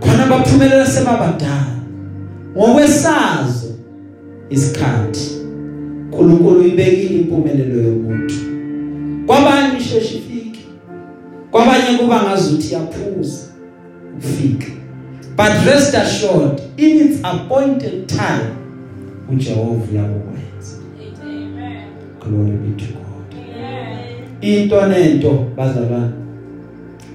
Khona 0.00 0.26
baphumelela 0.26 0.86
sebabadala. 0.86 1.76
Ngokwesazo 2.56 3.74
isikhathi 4.50 5.36
uNkulunkulu 6.12 6.60
uyibekile 6.60 7.14
impumelelo 7.20 7.82
yomuntu. 7.82 8.34
Kwabanye 9.26 9.78
isheshe 9.78 10.18
ifike? 10.18 10.35
Kwabanye 11.56 11.98
kuba 11.98 12.22
ngazuthi 12.22 12.74
yaphuza 12.74 13.42
ufika 14.18 14.66
but 15.36 15.66
rest 15.66 15.94
assured 15.94 16.60
in 16.76 16.96
its 17.00 17.18
appointed 17.24 18.06
time 18.06 18.50
uJehova 19.32 19.84
uyakwenza 19.92 20.76
Amen. 21.22 21.84
glory 22.20 22.56
be 22.56 22.84
to 22.84 22.92
God 22.92 23.40
Amen. 23.56 24.60
into 24.60 24.86
nento 24.86 25.46
bazalwane 25.56 26.12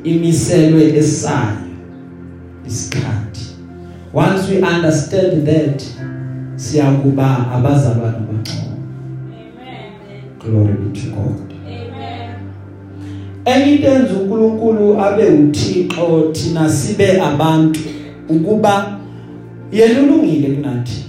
imiselwe 0.03 0.97
esayo 0.97 1.57
isikhathi 2.67 3.45
once 4.13 4.51
we 4.51 4.57
understand 4.75 5.45
that 5.45 5.83
siyakuba 6.55 7.47
abazalwane 7.51 8.17
bangcono 8.17 8.77
Amen. 9.27 10.39
glory 10.39 10.73
be 10.73 10.99
to 10.99 11.07
God. 11.09 11.50
Enye 13.45 13.75
into 13.75 13.87
enza 13.87 14.13
uNkulunkulu 14.13 15.01
abe 15.01 15.23
uThixo 15.25 16.31
thina 16.31 16.69
sibe 16.69 17.21
abantu 17.21 17.79
ukuba 18.29 18.97
yena 19.71 19.99
ulungile 20.01 20.47
kunathi 20.55 21.05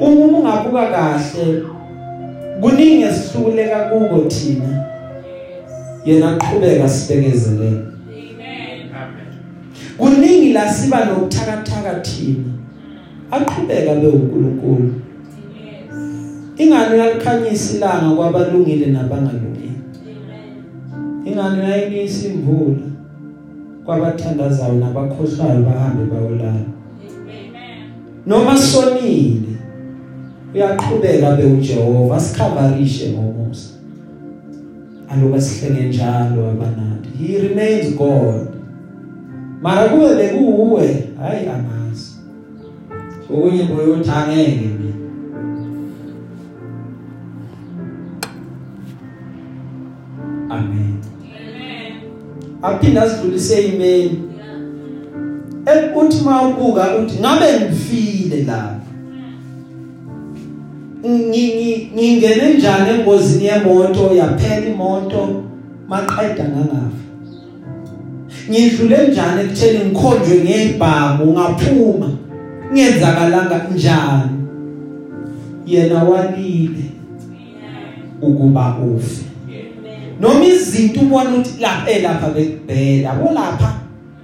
uma 0.00 0.38
ungabuka 0.38 0.86
kahle 0.90 1.62
kuningi 2.60 3.02
esihluleka 3.02 3.78
kuko 3.78 4.18
thina 4.28 4.84
yena 6.04 6.30
aqhubeka 6.36 6.88
sibekezelele 6.88 7.68
Amen. 7.68 8.90
Amen. 8.94 9.26
kuningi 9.98 10.52
la 10.52 10.72
siba 10.72 11.04
nokuthakathaka 11.04 12.00
thina 12.00 12.44
aqhubeka 13.30 13.94
be 13.94 14.06
uNkulunkulu 14.06 14.92
Yes. 16.56 16.66
ingane 16.66 16.98
yalikhanyisa 16.98 17.76
ilanga 17.76 18.16
kwabalungile 18.16 18.86
nabangalungile 18.86 19.50
Amen. 19.50 19.63
Ingane 21.34 21.70
yayinisa 21.70 22.28
imvula 22.28 22.86
kwabathandazayo 23.84 24.74
nabakhohlayo 24.74 25.60
bahambe 25.66 26.04
bayolala. 26.06 26.66
Amen. 27.34 27.90
noma 28.26 28.56
sonile 28.56 29.58
uyaqhubeka 30.54 31.36
be 31.36 31.44
uJehova 31.44 32.20
sikhavarishe 32.20 33.10
ngomusa 33.10 33.68
aloba 35.10 35.40
sihlenge 35.40 35.88
njalo 35.88 36.50
abanandi 36.50 37.08
he 37.18 37.38
remains 37.38 37.96
god. 37.96 38.48
Mara 39.62 39.88
kube 39.88 40.14
bekuwe 40.14 41.04
hayi 41.20 41.48
amazi. 41.48 42.12
Okunye 43.30 43.64
boyothi 43.64 44.10
angeke. 44.10 44.70
Aphinda 52.64 53.10
sidlulise 53.10 53.62
imeni 53.62 54.18
ekuthi 55.72 56.24
mawubuka 56.24 56.96
uthi 56.98 57.16
ngabe 57.20 57.46
ngifile 57.60 58.38
lapha 58.48 58.84
ngi 61.10 61.90
ngingene 61.94 62.54
njani 62.54 62.90
engozini 62.90 63.44
yemoto? 63.44 64.14
Yaphela 64.14 64.66
imoto? 64.66 65.42
Maqeda 65.88 66.44
ngangafa. 66.44 67.04
Ngidlule 68.50 69.08
njani 69.08 69.40
ekutheni 69.40 69.78
ngikhonjwe 69.84 70.36
ngebhamu? 70.44 71.24
Ngaphuma. 71.32 72.08
Ngenzakalanga 72.72 73.66
njani? 73.74 74.38
Yena 75.66 76.04
walile. 76.04 76.84
Ukuba 78.22 78.76
ufe. 78.96 79.33
Noma 80.24 80.44
izinto 80.44 81.00
ubona 81.00 81.30
ukuthi 81.30 81.60
lapha 81.60 81.90
elapha 81.90 82.28
bekubhela 82.28 83.08
yabo 83.08 83.32
lapha 83.32 83.74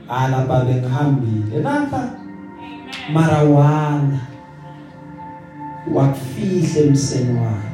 ah 0.09 0.29
lapha 0.29 0.65
bengihambile 0.65 1.63
lapha. 1.63 2.11
Mara 3.13 3.43
wala 3.43 4.21
wakufihle 5.95 6.87
emseni 6.87 7.39
wakhe. 7.39 7.71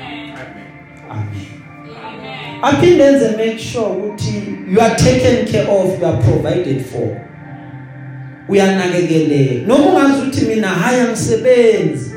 Amen. 0.00 0.34
amen. 1.10 1.34
Amen. 2.06 2.58
aphinde 2.62 3.04
enze 3.04 3.36
make 3.36 3.58
sure 3.58 3.86
ukuthi 3.86 4.58
you 4.70 4.80
are 4.80 4.96
taken 4.96 5.46
care 5.46 5.68
of 5.70 6.00
you 6.00 6.06
are 6.06 6.22
provided 6.22 6.84
for. 6.84 7.16
Uyanakekeleka. 8.48 9.66
Noma 9.66 9.84
ungazi 9.84 10.22
ukuthi 10.22 10.46
mina 10.46 10.68
haya 10.68 11.08
ngisebenzi 11.08 12.10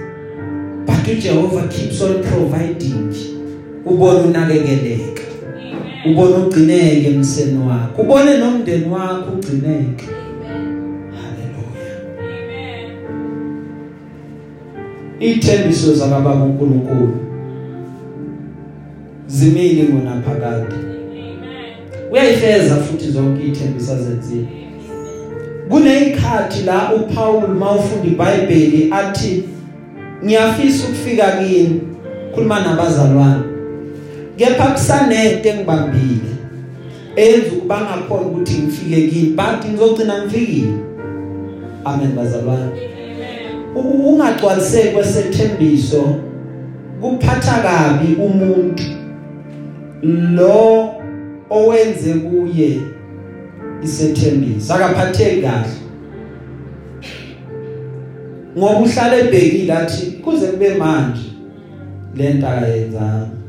but 0.85 1.07
uJehova 1.07 1.67
keeps 1.67 2.01
on 2.01 2.23
providing. 2.23 3.30
Ubona 3.85 4.19
unakekeleka. 4.19 5.21
Ubona 6.05 6.37
ugcineke 6.37 7.07
emseni 7.07 7.57
wakho. 7.67 8.01
Ubone 8.01 8.37
nomndeni 8.37 8.85
wakho 8.85 9.31
ugcineke. 9.33 10.05
Haleluya. 11.17 11.97
Ithembiso 15.19 15.93
zakababa 15.95 16.43
uNkulunkulu 16.43 17.17
zimile 19.27 19.83
ngonaphakade 19.83 20.75
uyayifeza 22.11 22.75
futhi 22.75 23.11
zonke 23.11 23.47
ithembiso 23.47 23.97
zenzile 23.97 24.47
kuneyikhathi 25.69 26.63
la 26.63 26.93
uPaul 26.93 27.47
mawufunda 27.47 28.07
iBhayibheli 28.07 28.87
athi 28.91 29.43
ngiyafisa 30.25 30.87
ukufika 30.87 31.31
kini 31.31 31.81
khuluma 32.33 32.59
nabazalwane. 32.59 33.50
Kepha 34.41 34.71
kusanento 34.71 35.49
engibambile 35.49 36.31
enza 37.15 37.47
ukuba 37.47 37.81
ngakhona 37.81 38.21
ukuthi 38.21 38.53
ngifike 38.53 39.01
kini 39.07 39.29
but 39.29 39.65
ngizogcina 39.65 40.25
ngifikile. 40.25 40.73
Amen 41.85 42.15
bazalwane. 42.15 42.71
Ungagcwaliseki 43.75 44.87
kwesethembiso 44.87 46.15
kuphatha 47.01 47.61
kabi 47.61 48.15
umuntu. 48.15 48.83
Lo 50.35 50.93
owenze 51.49 52.13
kuye 52.13 52.81
isethembiso 53.83 54.73
akaphatheki 54.73 55.41
kahle. 55.41 55.69
Ngoba 58.57 58.79
uhlala 58.79 59.17
ebhekile 59.17 59.73
athi 59.73 60.05
kuze 60.11 60.47
kube 60.47 60.73
manje 60.73 61.21
lento 62.15 62.47
akayenzanga 62.47 63.40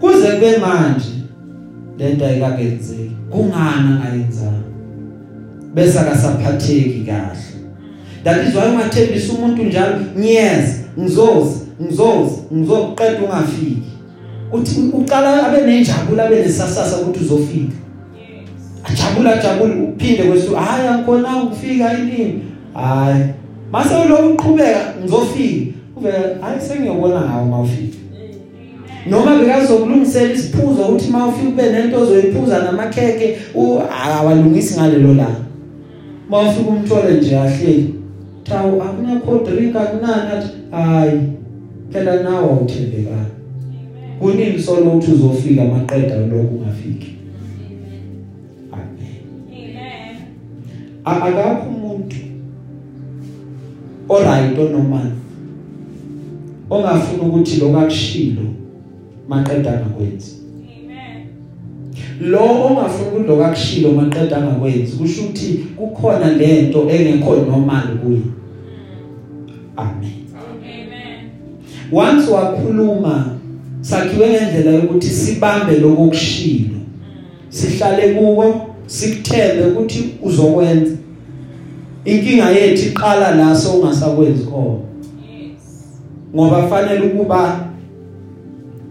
kuze 0.00 0.26
kube 0.26 0.58
manje 0.58 1.10
lento 1.98 2.26
ayikakenzeki 2.26 3.10
kungani 3.30 3.88
angayenzanga? 3.92 4.66
Bese 5.74 6.00
akasaphatheki 6.00 7.04
kahle. 7.06 7.38
That 8.24 8.48
is 8.48 8.54
why 8.54 8.68
ungathembisa 8.68 9.32
umuntu 9.32 9.62
njalo 9.62 9.96
ngiyeza 10.18 10.74
ngizoza 10.98 11.56
ngizoza 11.82 12.36
ngizoqeda 12.54 13.22
ungafiki. 13.24 13.82
Uthi 14.52 14.80
uqala 14.92 15.46
abe 15.46 15.66
nenjabulo 15.66 16.22
abe 16.22 16.36
nesasasa 16.36 16.96
ukuthi 16.96 17.24
uzofika. 17.24 17.76
Ajabula 18.84 19.34
ajabula 19.34 19.74
uphinde 19.74 20.22
kwesu 20.22 20.54
hayi 20.54 20.88
angkhona 20.88 21.42
ukufika 21.42 21.92
yini 21.92 22.42
hayi. 22.74 23.24
Mase 23.72 24.08
lo 24.08 24.16
uqhubeka 24.16 24.94
ngizofika. 25.02 25.72
Uvela 25.96 26.18
hayi 26.40 26.60
sengiyobona 26.60 27.20
ngawo 27.20 27.46
mawufika 27.46 28.05
noma 29.10 29.38
bekazokulungisela 29.38 30.34
isiphuzo 30.34 30.82
ukuthi 30.82 31.10
mawufika 31.10 31.48
ube 31.48 31.62
nento 31.62 32.00
ozoyiphuza 32.00 32.62
namakheke 32.62 33.38
awalungisi 34.04 34.80
ngalelo 34.80 35.14
la. 35.14 35.26
Mawufika 36.30 36.70
umthole 36.70 37.14
nje 37.14 37.38
ahleli 37.38 37.94
thawu 38.44 38.82
akunakho 38.82 39.38
drink 39.38 39.76
akunani? 39.76 40.30
Athi 40.32 40.48
hayi 40.70 41.20
phela 41.90 42.22
nawe 42.22 42.44
awuthembekanga. 42.44 43.30
Kunini 44.20 44.58
solo 44.58 44.90
ukuthi 44.90 45.12
uzofika 45.12 45.64
maqeda 45.64 46.16
lokho 46.16 46.54
ungafiki. 46.54 47.16
Amen. 48.72 50.16
Akakho 51.04 51.68
umuntu 51.68 52.16
oright 54.08 54.58
onomani 54.58 55.12
ongafuna 56.70 57.22
ukuthi 57.22 57.60
lokakushilo 57.60 58.42
maqeda 59.28 59.72
ngakwenzi 59.72 60.36
lo 62.20 62.38
ongafuna 62.38 63.08
ukuthi 63.08 63.28
lokakushilo 63.28 63.92
maqeda 63.92 64.40
ngakwenzi 64.40 64.96
kusho 64.96 65.22
ukuthi 65.22 65.66
kukhona 65.76 66.30
lento 66.30 66.90
engekho 66.90 67.36
normal 67.36 67.98
kuye. 68.02 68.20
Amen. 69.76 70.12
Once 71.92 72.30
wakhuluma 72.30 73.38
sakhiwe 73.80 74.28
ngendlela 74.28 74.70
yokuthi 74.70 75.06
sibambe 75.06 75.78
lokukushilo 75.78 76.76
sihlale 77.48 78.14
kuwo 78.14 78.66
sikuthembe 78.86 79.64
ukuthi 79.64 80.04
uzokwenza. 80.22 80.96
Inkinga 82.04 82.50
yethu 82.50 82.86
iqala 82.86 83.34
la 83.34 83.56
songasakwenzi 83.56 84.44
khona. 84.44 84.78
Ngoba 86.34 86.68
fanele 86.68 87.06
ukuba 87.06 87.65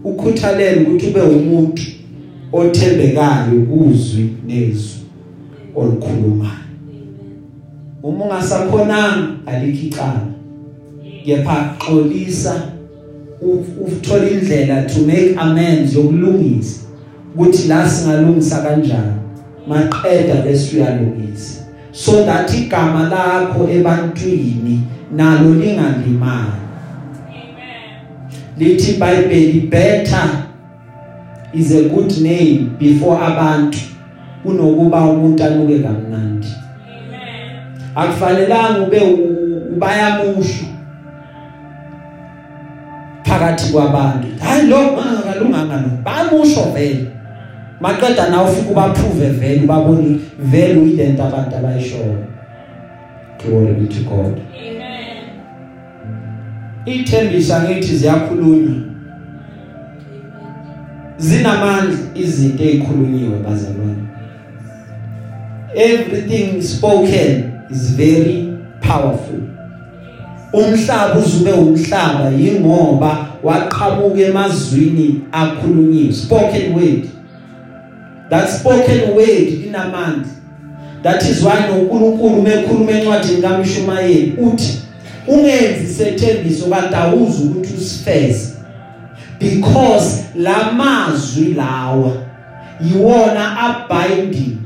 ukhuthalele 0.04 0.80
ukuthi 0.80 1.06
ube 1.06 1.20
umuntu 1.20 1.82
othembekayo 2.52 3.60
kuzwi 3.70 4.30
nezwi 4.46 5.00
olukhulumayo 5.76 6.66
uma 8.06 8.24
ungasakhonanga 8.24 9.28
alikho 9.46 9.86
icala. 9.86 10.26
Kepha 11.24 11.74
xolisa 11.78 12.62
uthola 13.86 14.30
indlela 14.30 14.82
to 14.88 15.00
make 15.00 15.36
amends 15.36 15.94
yokulungisa 15.94 16.80
ukuthi 17.34 17.68
la 17.68 17.88
singalungisa 17.88 18.62
kanjani. 18.62 19.20
Maqeda 19.68 20.42
bese 20.44 20.76
uyalungisa. 20.76 21.64
So 21.92 22.24
that 22.24 22.50
igama 22.50 23.08
lakho 23.08 23.68
ebantwini 23.68 24.80
nalo 25.16 25.54
lingalimali. 25.54 26.65
Lithi 28.58 28.92
iBhayibheli 28.92 29.60
better 29.60 30.46
is 31.52 31.72
a 31.72 31.88
good 31.88 32.12
name 32.20 32.76
before 32.78 33.18
abantu 33.24 33.78
kunokuba 34.42 35.00
umuntu 35.04 35.44
anuke 35.44 35.78
kamnandi. 35.78 36.48
Akufanelanga 37.94 38.80
ube 38.82 39.00
ubayamusho 39.72 40.64
phakathi 43.24 43.72
kwabantu. 43.72 44.28
Hayi 44.40 44.66
lo 44.66 44.78
ngakalunganga 44.78 45.76
lo 45.76 45.90
bamusho 46.04 46.62
vele. 46.74 47.06
Maqeda 47.80 48.30
nawe 48.30 48.50
ufika 48.50 48.70
ubaprove 48.70 49.28
vele 49.30 49.64
ubaboni 49.64 50.20
vele 50.38 50.80
uyilento 50.80 51.24
abantu 51.24 51.56
abayishoyo. 51.56 52.24
Glory 53.38 53.72
be 53.74 53.86
to 53.86 54.00
God. 54.00 54.40
Amen. 54.54 54.75
Ithembisa 56.86 57.62
ngithi 57.62 57.96
ziyakhulunywa. 57.96 58.74
Zinamandla 61.18 61.98
izinto 62.14 62.64
ezikhulunyiwe 62.64 63.38
bazalwane. 63.44 64.04
Everything 65.74 66.62
spoken 66.62 67.52
is 67.70 67.90
very 67.96 68.58
powerful. 68.80 69.40
Umhlaba 70.52 71.18
uzube 71.18 71.52
umhlaba 71.52 72.30
yingoba 72.30 73.26
waqhamuka 73.42 74.20
emazwini 74.20 75.20
akhulunyiwe. 75.32 76.12
Spoken 76.12 76.74
word. 76.74 77.08
That 78.30 78.48
spoken 78.48 79.14
word 79.14 79.48
inamandla. 79.66 80.32
That 81.02 81.22
is 81.22 81.42
why 81.42 81.68
noNkulunkulu 81.68 82.42
mekhuluma 82.42 82.92
encwadini 82.92 83.42
kaMshumayeli 83.42 84.34
uthi 84.38 84.85
ungenzi 85.28 85.94
sethembiso 85.94 86.66
kanti 86.66 86.94
awuzi 86.94 87.42
ukuthi 87.42 87.74
usifeze. 87.74 88.52
Because 89.40 90.24
lamazwi 90.36 91.54
lawa 91.54 92.12
yiwona 92.80 93.58
abinding. 93.58 94.56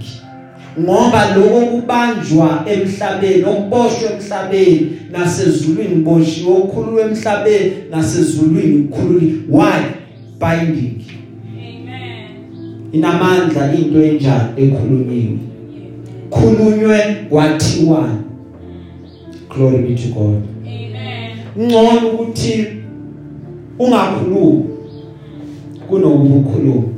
Ngoba 0.80 1.34
lokho 1.34 1.66
kubanjwa 1.66 2.64
emhlabeni 2.66 3.44
okuboshwe 3.44 4.10
emhlabeni 4.12 4.98
nasezulwini 5.12 5.94
boshiwe 5.94 6.52
okukhululwe 6.52 7.02
emhlabeni 7.02 7.72
nasezulwini 7.90 8.82
kukhululi 8.82 9.42
why? 9.48 9.80
Binding. 10.40 11.04
Amen. 11.52 12.28
Inamandla 12.92 13.74
into 13.74 14.02
enjani 14.02 14.48
ekhulunyiwe 14.56 15.38
khulunywe 16.30 17.26
kwathiwa. 17.28 18.08
Glory 19.48 19.78
be 19.78 19.94
to 19.96 20.08
God. 20.08 20.49
Ngcono 21.58 22.08
ukuthi 22.08 22.66
ungakhulumi 23.78 24.64
kunokukhuluma. 25.88 26.88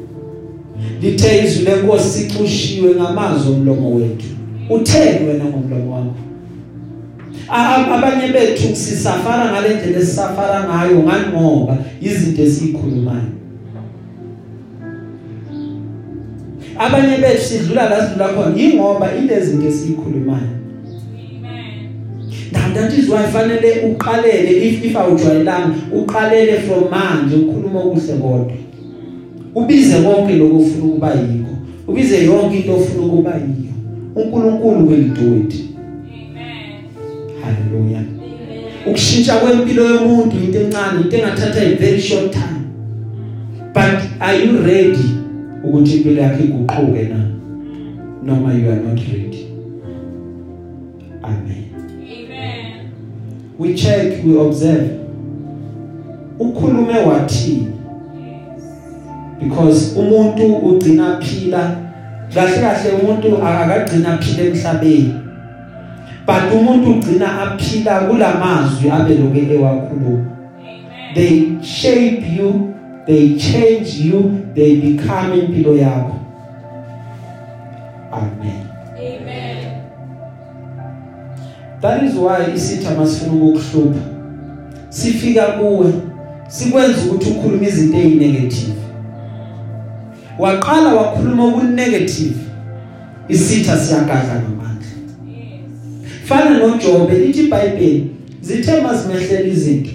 Lithe 1.03 1.45
izwi 1.45 1.65
lenkosi 1.65 2.09
sixushiwe 2.09 2.95
ngamazwi 2.95 3.53
omlomo 3.53 3.95
wethu. 3.95 4.27
Utheni 4.71 5.27
wena 5.29 5.45
ngomlomo 5.45 5.95
wakho 5.95 6.23
abanye 7.95 8.33
bethu 8.33 8.77
sisafara 8.77 9.53
ngalendlela 9.53 9.99
esisafara 9.99 10.65
ngayo 10.65 11.03
ngani 11.03 11.27
ngoba 11.33 11.77
izinto 12.01 12.43
esikhulumayo 12.43 13.33
abanye 16.79 17.17
bethu 17.17 17.43
sidlula 17.43 17.89
la 17.89 18.07
sidlula 18.07 18.29
khona 18.29 18.57
ingoba 18.57 19.17
ilezi 19.17 19.51
zinto 19.51 19.67
esikhulumayo 19.67 20.62
Now 22.73 22.81
that 22.81 22.93
is 22.95 23.09
why 23.09 23.23
fanele 23.23 23.83
uqalele 23.85 24.51
if 24.51 24.85
if 24.85 24.97
awujwayelanga 24.97 25.75
uqalele 25.93 26.61
from 26.63 26.91
manje 26.91 27.37
ukhuluma 27.37 27.81
okuhle 27.81 28.13
kodwa. 28.13 28.53
Ubize 29.55 30.03
konke 30.03 30.37
lokho 30.37 30.57
ufuna 30.57 30.85
ukuba 30.85 31.11
yikho. 31.11 31.57
Ubize 31.89 32.25
yonke 32.25 32.57
into 32.57 32.75
ofuna 32.75 33.07
ukuba 33.07 33.31
yiyo. 33.31 33.73
uNkulunkulu 34.17 34.89
will 34.89 35.09
do 35.09 35.37
it. 35.37 35.55
Amen. 36.15 36.85
Hallelujah. 37.43 38.05
Ukushintsha 38.87 39.35
kwempilo 39.35 39.85
yomuntu 39.85 40.37
into 40.37 40.61
encane 40.61 41.01
into 41.01 41.17
engathatha 41.17 41.61
a 41.61 41.77
very 41.77 42.01
short 42.01 42.33
time. 42.33 42.63
But 43.75 44.03
are 44.21 44.45
you 44.45 44.63
ready 44.63 45.09
ukuthi 45.65 45.97
impilo 45.97 46.23
yakhe 46.23 46.45
iguquke 46.45 47.03
na? 47.09 47.29
Noma 48.23 48.55
you 48.55 48.71
are 48.71 48.81
not 48.81 48.99
ready. 48.99 49.32
We 53.59 53.75
check 53.75 54.25
we 54.25 54.39
observe. 54.39 54.99
Ukhulume 56.39 56.99
wathi 57.07 57.67
because 59.41 59.97
umuntu 59.99 60.57
ugcina 60.57 61.21
phila 61.21 61.77
kahle 62.35 62.61
kahle 62.61 62.91
umuntu 62.91 63.43
akagcina 63.43 64.19
phila 64.19 64.49
emhlabeni. 64.49 65.15
But 66.27 66.53
umuntu 66.53 66.91
ugcina 66.91 67.43
aphila 67.43 68.01
kulamazwi 68.01 68.91
abeloke 68.91 69.55
ewakhuluma. 69.55 70.27
They 71.15 71.63
shape 71.63 72.25
you 72.37 72.75
they 73.07 73.37
change 73.37 73.99
you 73.99 74.49
they 74.55 74.77
become 74.77 75.33
impilo 75.33 75.77
yakho. 75.77 76.19
Amen. 78.13 78.72
That 81.83 82.03
is 82.03 82.15
why 82.15 82.55
isitha 82.55 82.95
masifuna 82.95 83.33
ukukuhlupha 83.33 84.01
sifika 84.89 85.47
kuwe 85.47 85.93
sikwenza 86.49 86.99
ukuthi 87.07 87.31
ukhulume 87.31 87.69
izinto 87.69 87.99
ezinegative 87.99 88.73
waqala 90.39 90.95
wakhuluma 90.95 91.45
okunegative 91.45 92.37
isitha 93.29 93.77
siyagadla 93.77 94.43
ngamandla. 94.43 94.93
Fana 96.25 96.59
noJobe 96.59 97.19
lithi 97.19 97.41
iBhayibheli 97.41 98.11
zithe 98.41 98.81
mazimehlela 98.81 99.49
izinto 99.49 99.91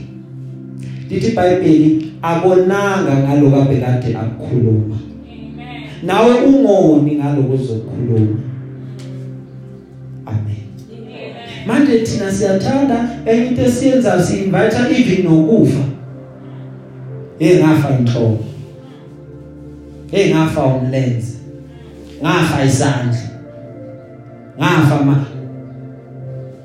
lithi 1.10 1.28
iBhayibheli 1.28 2.12
abonanga 2.22 3.18
ngaloko 3.18 3.62
abekade 3.62 4.18
akukhuluma 4.18 4.96
amen. 4.96 5.86
Nawe 6.04 6.34
ungoni 6.34 7.16
ngaloko 7.16 7.54
ozokhuluma 7.54 8.47
manje 11.68 12.00
thina 12.00 12.32
siyathanda 12.32 13.10
enye 13.26 13.48
into 13.48 13.62
esiyenza 13.62 14.24
si-invite 14.24 14.78
even 14.90 15.26
nokufa. 15.26 15.84
Hey 17.40 17.60
ngafa 17.60 17.90
inhloko. 18.00 18.44
Hey 20.12 20.34
ngafa 20.34 20.66
umlenze. 20.66 21.38
Ngafa 22.22 22.64
isandla 22.66 23.18
ngafa 24.60 25.04
ma 25.06 25.26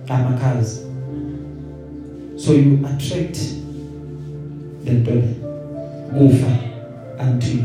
amakhazi 0.09 0.81
so 2.37 2.53
you 2.53 2.79
attract 2.87 3.39
lento 4.85 5.11
le 5.11 5.35
kufa 6.19 6.47
unto 7.21 7.47
you. 7.47 7.65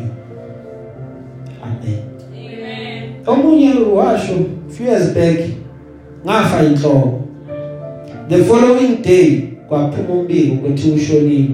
Amen. 1.64 2.04
Amen. 2.34 3.16
Omunye 3.26 3.74
washo 3.74 4.46
few 4.70 4.86
years 4.86 5.14
back 5.14 5.40
ngafa 6.26 6.64
inhloko. 6.64 7.27
The 8.30 8.44
following 8.44 9.02
day 9.02 9.42
kwaphuma 9.68 10.14
umbiko 10.14 10.54
ukuthi 10.54 10.92
ushonile. 10.92 11.50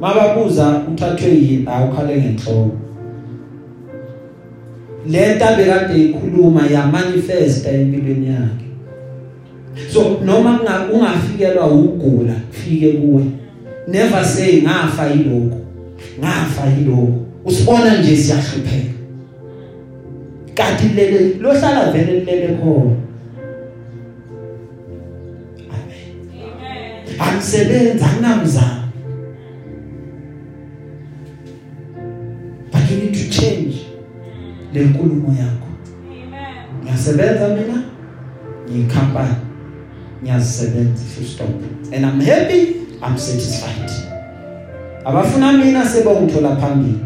Mababuza 0.00 0.82
uthathwe 0.92 1.28
yini 1.28 1.66
awukhale 1.66 2.16
ngenhloko. 2.16 2.70
Lento 5.06 5.44
abekade 5.44 6.04
ikhuluma 6.04 6.66
ya 6.66 6.86
manifesta 6.86 7.70
empilweni 7.70 8.26
yakhe. 8.26 8.66
So 9.92 10.20
noma 10.24 10.60
ungafikelwa 10.92 11.66
ukugula 11.66 12.32
kufike 12.32 12.92
kuwe. 12.92 13.24
Never 13.88 14.24
say 14.24 14.62
ngafa 14.62 15.06
yiloko 15.06 15.56
ngafa 16.18 16.66
yiloko 16.78 17.12
usibona 17.44 17.98
nje 17.98 18.16
siyahlupheka. 18.16 18.92
Kanti 20.54 20.88
lele 20.88 21.34
lohlala 21.40 21.92
vele 21.92 22.20
lele 22.20 22.48
khona. 22.48 23.05
Angisebenza 27.18 28.06
anginamzamo. 28.06 28.82
But 32.72 32.90
you 32.90 32.96
need 32.96 33.14
to 33.14 33.30
change 33.30 33.74
lenkulumo 34.72 35.28
yakho. 35.38 35.66
Amen 36.10 36.56
ngiyasebenza 36.82 37.48
mina 37.48 37.82
ngiyikhampani 38.70 39.34
ngiyazisebenza 40.22 41.04
full 41.04 41.26
stop 41.26 41.48
and 41.92 42.04
i'm 42.04 42.20
happy 42.20 42.62
i'm 43.02 43.18
satisfied. 43.18 43.90
Abafuna 45.04 45.52
mina 45.52 45.84
sebongithola 45.88 46.56
phambili. 46.56 46.98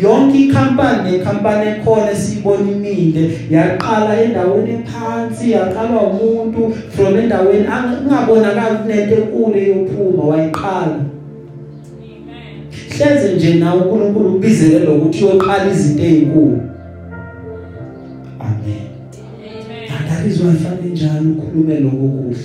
Yonke 0.00 0.38
ikhampani 0.38 1.10
nekhampani 1.10 1.70
ekhona 1.70 2.10
esiyibona 2.10 2.70
imile 2.72 3.38
yaqala 3.50 4.22
endaweni 4.22 4.70
ephansi 4.70 5.50
yaqalwa 5.50 6.02
umuntu 6.02 6.72
from 6.90 7.16
endaweni 7.16 7.66
angabonakala 7.66 8.74
kunento 8.74 9.14
enkulu 9.14 9.58
eyophuma 9.58 10.24
wayiqala. 10.24 11.00
Hleze 12.96 13.34
nje 13.34 13.54
nawe 13.54 13.80
uNkulunkulu 13.80 14.36
ubizele 14.36 14.78
lokuthi 14.78 15.24
uyoqala 15.24 15.70
izinto 15.72 16.02
ezinkulu 16.02 16.60
amen. 18.40 18.86
Andalizwa 19.98 20.52
ifanele 20.52 20.88
njalo 20.92 21.30
ukhulume 21.30 21.80
lokho 21.80 21.96
kuhle 21.96 22.36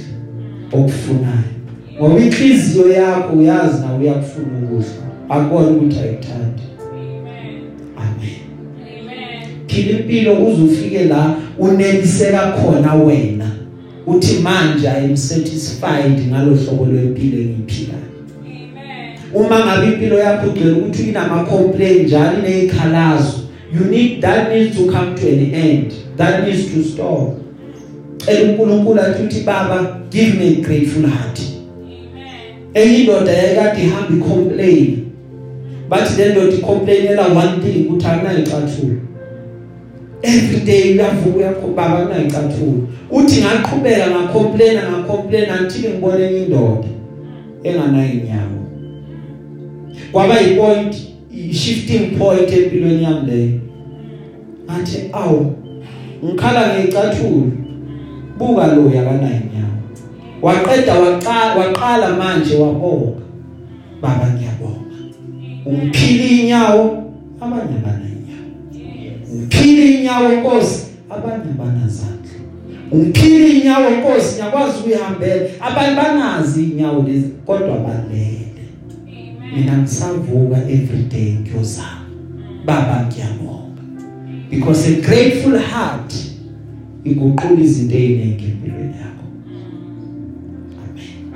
okufunayo. 0.73 1.51
Ngoba 1.97 2.19
inhliziyo 2.19 2.91
yakho 2.91 3.33
uyazi 3.37 3.81
na 3.81 3.95
uyakufuna 3.95 4.57
ukudla 4.63 5.07
akubona 5.29 5.67
ukuthi 5.69 5.99
ayithandi 5.99 6.63
phila 9.78 9.99
impilo 9.99 10.34
uze 10.34 10.61
ufike 10.61 11.03
la 11.03 11.36
uneliseka 11.59 12.51
khona 12.51 12.93
wena. 12.93 13.51
Uthi 14.07 14.39
manje 14.39 14.88
i 14.88 15.05
am 15.05 15.17
satisfied 15.17 16.19
ngalohlobo 16.28 16.86
lwempilo 16.86 17.41
engiphilayo. 17.41 17.97
Uma 19.34 19.65
ngabe 19.65 19.88
impilo 19.88 20.19
yakho 20.19 20.47
ugcwele 20.47 20.71
ukuthi 20.71 21.03
inama 21.03 21.43
complaint 21.43 22.03
njalo 22.07 22.39
inezikhalazo 22.39 23.39
you 23.73 23.86
need 23.86 24.21
that 24.21 24.49
needs 24.49 24.78
to 24.78 24.91
come 24.91 25.15
to 25.15 25.28
an 25.28 25.53
end. 25.53 25.93
That 26.15 26.47
needs 26.47 26.73
to 26.73 26.84
stop. 26.84 27.34
Cela 28.17 28.51
uNkulunkulu 28.51 29.01
athi 29.01 29.23
uthi 29.23 29.39
baba 29.45 29.99
give 30.09 30.38
me 30.38 30.47
a 30.47 30.61
grateful 30.61 31.09
heart. 31.09 31.39
Amen. 31.39 32.73
Eyindoda 32.73 33.32
yayikade 33.32 33.82
ihamba 33.84 34.25
complain 34.25 35.05
bathi 35.89 36.21
le 36.21 36.32
ndoda 36.32 36.57
icomplainela 36.57 37.28
one 37.28 37.61
thing 37.61 37.86
ukuthi 37.86 38.07
akunayo 38.07 38.39
icathulo. 38.39 39.06
Every 40.22 40.59
day 40.59 40.93
uyavuka 40.93 41.38
uyakhubaba 41.38 42.05
kunayicathulo 42.05 42.88
uthi 43.11 43.41
ngaqhubeka 43.41 44.07
ngacomplain 44.07 44.78
ngacomplain 44.78 45.49
until 45.59 45.89
ngibone 45.89 46.24
enye 46.26 46.43
indoda 46.43 46.88
enganayo 47.63 48.13
inyawo 48.13 48.59
kwaba 50.11 50.39
yipoint 50.39 50.95
shifting 51.51 52.18
point 52.18 52.53
empilweni 52.53 53.03
yami 53.03 53.32
leyo 53.32 53.59
athi 54.68 55.09
awu 55.13 55.55
ngikhala 56.26 56.74
ngecathulo 56.74 57.51
buka 58.38 58.68
lo 58.68 58.91
yakanayo 58.95 59.41
inyawo 59.45 59.78
waqeda 60.41 60.93
waqala 60.99 61.55
waqala 61.55 62.09
manje 62.13 62.55
wabonga 62.55 63.22
baba 64.01 64.28
ngiyabonga. 64.34 64.97
Umphili 65.65 66.39
inyawo 66.39 67.03
abanye 67.41 67.76
abanayo 67.82 68.06
ngiphile 69.38 69.91
inyawo 69.91 70.29
Nkosi. 70.29 70.85
Abanye 71.09 71.51
banazandla. 71.57 72.31
Ungiphile 72.91 73.47
inyawo 73.47 73.89
Nkosi. 73.89 74.35
Ngiyakwazi 74.35 74.77
ukuyihambela. 74.79 75.49
Abantu 75.59 75.95
banazi 76.01 76.63
inyawo 76.63 77.03
lezi 77.03 77.27
kodwa 77.45 77.77
balele. 77.77 78.41
Mina 79.55 79.77
ngisavuka 79.77 80.57
every 80.57 81.03
day 81.03 81.35
ngiyozama. 81.41 82.07
Baba 82.65 83.05
ngiyabonga. 83.07 83.81
Because 84.49 84.88
a 84.88 85.01
grateful 85.01 85.57
heart 85.59 86.13
iguqula 87.03 87.61
izinto 87.61 87.95
eziningi 87.95 88.45
empilweni 88.45 88.93
yakho. 89.01 89.25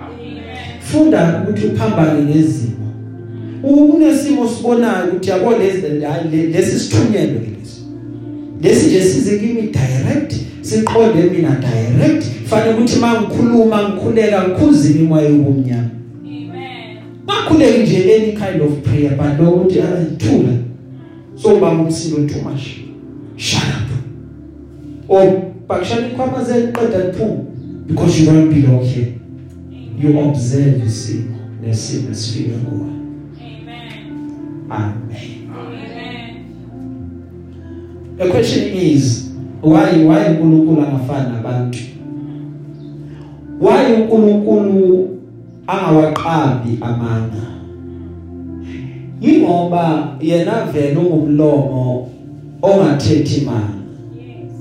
Amen. 0.03 0.81
Funda 0.81 1.43
ukuthi 1.43 1.67
uphambane 1.67 2.21
nezimo. 2.21 2.71
Unesimo 3.63 4.47
sibonayo 4.47 5.05
ukuthi 5.07 5.29
yabo 5.29 5.57
lezi 5.57 5.87
lesi 6.51 6.79
sithunyelwe. 6.79 7.50
Lesi 8.63 8.87
nje 8.87 9.01
size 9.01 9.39
kimi 9.39 9.61
direct 9.61 10.35
siqonde 10.61 11.23
mina 11.23 11.49
direct. 11.59 12.25
Fanele 12.45 12.73
ukuthi 12.73 12.99
mangikhuluma 12.99 13.89
ngikhuleka 13.89 14.47
ngikhuzini 14.47 14.99
imoya 14.99 15.29
yobumnyama 15.29 15.89
Amen. 16.25 16.97
bakhuleki 17.25 17.81
nje 17.81 18.15
any 18.15 18.31
kind 18.31 18.61
of 18.61 18.71
prayer 18.83 19.15
but 19.17 19.39
lokuthi 19.39 19.81
ayithula 19.81 20.53
so 21.35 21.59
bamba 21.59 21.83
umsindo 21.83 22.33
too 22.33 22.49
much 22.49 22.61
shut 23.37 23.63
up. 23.63 23.89
Or 25.07 25.41
bakushaya 25.67 26.07
ikhwama 26.07 26.43
zeqeda 26.43 26.97
liphuma 27.07 27.37
because 27.87 28.19
you 28.19 28.25
don't 28.25 28.53
belong 28.53 28.85
here. 28.85 29.13
You 30.01 30.19
observe 30.19 30.85
isimo 30.85 31.35
nesimo 31.61 32.13
sifika 32.13 32.57
kuwe 32.57 32.81
Amen. 32.81 33.91
amen. 34.69 34.93
Amen. 35.09 35.30
The 38.21 38.29
question 38.29 38.69
is 38.73 39.31
why 39.61 39.97
why 40.05 40.29
uNkulunkulu 40.29 40.81
angafani 40.81 41.33
nabantu? 41.33 41.79
Why 43.59 43.93
uNkulunkulu 43.93 45.09
angawaqambi 45.67 46.77
amanga? 46.81 47.47
Ingoba 49.21 50.15
yena 50.21 50.65
vele 50.65 50.95
ungumlomo 50.97 52.09
ongathethi 52.61 53.47
Yes. 54.17 54.51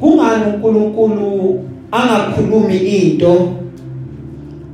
kungani 0.00 0.44
uNkulunkulu 0.54 1.64
angakhulumi 1.92 2.76
into 2.76 3.52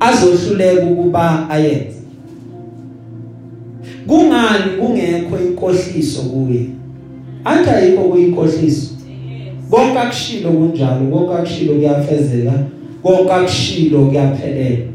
azohluleka 0.00 0.86
ukuba 0.86 1.50
ayenze? 1.50 2.02
Kungani 4.06 4.76
kungekho 4.78 5.38
inkohliso 5.38 6.22
kuye? 6.22 6.79
Athi 7.44 7.70
ayikho 7.70 8.02
kuyinkohliso 8.02 8.90
Yes. 8.90 9.70
konke 9.70 9.98
akushilo 9.98 10.50
kunjalo 10.50 11.06
konke 11.10 11.34
akushilo 11.34 11.74
kuyafezeka 11.74 12.52
konke 13.02 13.32
akushilo 13.32 14.04
kuyaphelela 14.06 14.76
Amen. 14.76 14.86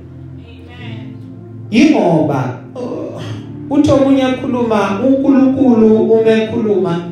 ingoba 1.72 2.60
uh, 2.76 3.78
uthi 3.78 3.92
omunye 3.92 4.22
ekhuluma 4.22 5.00
uNkulunkulu 5.08 5.96
uma 5.96 6.32
ekhuluma 6.32 7.04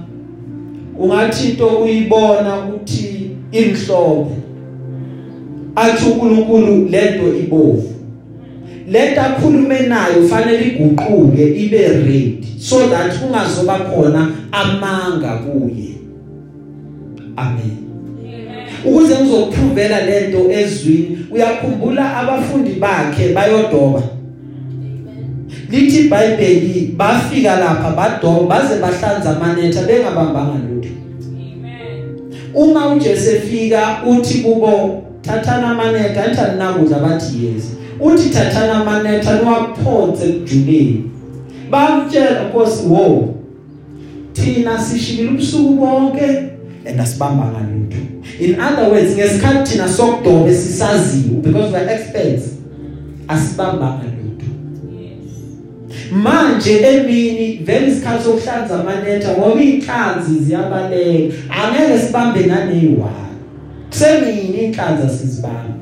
ungathi 0.99 1.49
into 1.49 1.67
uyibona 1.67 2.59
ukuthi 2.59 3.29
imhlophe 3.51 4.35
athi 5.75 6.05
uNkulunkulu 6.09 6.87
lento 6.89 7.37
ibovu 7.39 7.93
lento 8.87 9.21
akhulume 9.21 9.79
nayo 9.79 10.27
fanele 10.29 10.67
iguquke 10.67 11.47
ibe 11.47 11.87
red 11.87 12.45
so 12.59 12.87
that 12.89 13.19
kungazoba 13.19 13.79
khona 13.79 14.31
amanga 14.53 15.37
kuye. 15.37 15.97
Amen. 17.35 17.77
Amen. 18.19 18.67
ukuze 18.85 19.15
ngizokuphuvela 19.19 20.05
lento 20.05 20.51
ezwini 20.51 21.17
uyakhumbula 21.31 22.17
abafundi 22.17 22.69
bakhe 22.69 23.33
bayodoba? 23.33 24.01
Lithi 25.69 25.99
iBhayibheli 25.99 26.93
bafika 26.97 27.55
lapha 27.55 27.91
badoba 27.91 28.55
baze 28.55 28.81
bahlanza 28.81 29.37
amanetha 29.37 29.81
bengabambanga 29.81 30.59
lutho. 30.69 30.89
Amen. 31.35 32.21
uma 32.53 32.87
uJesu 32.93 33.29
efika 33.29 33.97
uthi 34.07 34.39
kubo 34.39 35.03
thathana 35.21 35.67
amanetha. 35.67 36.23
Athi 36.23 36.41
aninakudla 36.41 36.99
bathi 36.99 37.45
yes. 37.45 37.63
Uthi 37.99 38.29
thathana 38.29 38.73
amanetha 38.73 39.39
niwaphonse 39.39 40.27
kujuleni 40.27 41.03
bamtshela 41.69 42.43
Nkosi 42.43 42.87
wo 42.87 43.35
thina 44.33 44.79
sishikile 44.79 45.29
ubusuku 45.29 45.73
bonke. 45.73 46.49
And 46.85 46.99
asibambanga 46.99 47.59
lutho. 47.59 47.97
In 48.39 48.59
other 48.59 48.89
words 48.89 49.15
ngesikhathi 49.15 49.71
thina 49.71 49.87
sokudobe 49.87 50.53
sisaziwe 50.53 51.41
because 51.41 51.71
we 51.71 51.79
are 51.79 51.89
experts 51.89 52.43
asibambanga 53.27 54.03
lutho. 54.03 54.45
Yes. 55.01 56.11
manje 56.11 56.79
emini 56.81 57.53
vele 57.53 57.87
isikhathi 57.87 58.23
sokuhlanza 58.23 58.79
amanetha 58.79 59.37
ngoba 59.37 59.61
inhlanzi 59.61 60.39
ziyabaleka. 60.39 61.35
Angeke 61.49 61.99
sibambe 61.99 62.39
nganeyiwala 62.39 63.29
kusemini 63.89 64.63
inhlanzi 64.65 65.17
sizibamba 65.17 65.73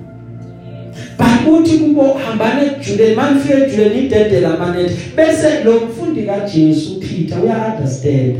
but 1.17 1.53
uthi 1.53 1.77
kubo 1.77 2.13
hambane 2.13 2.61
ejuleni 2.65 3.15
manifike 3.15 3.53
ejuleni 3.53 4.05
idedela 4.05 4.53
amanetha. 4.55 4.93
Bese 5.15 5.63
lo 5.63 5.73
mfundi 5.73 6.23
kaJesu 6.23 7.00
Peter 7.21 7.43
uya 7.43 7.73
understand 7.75 8.35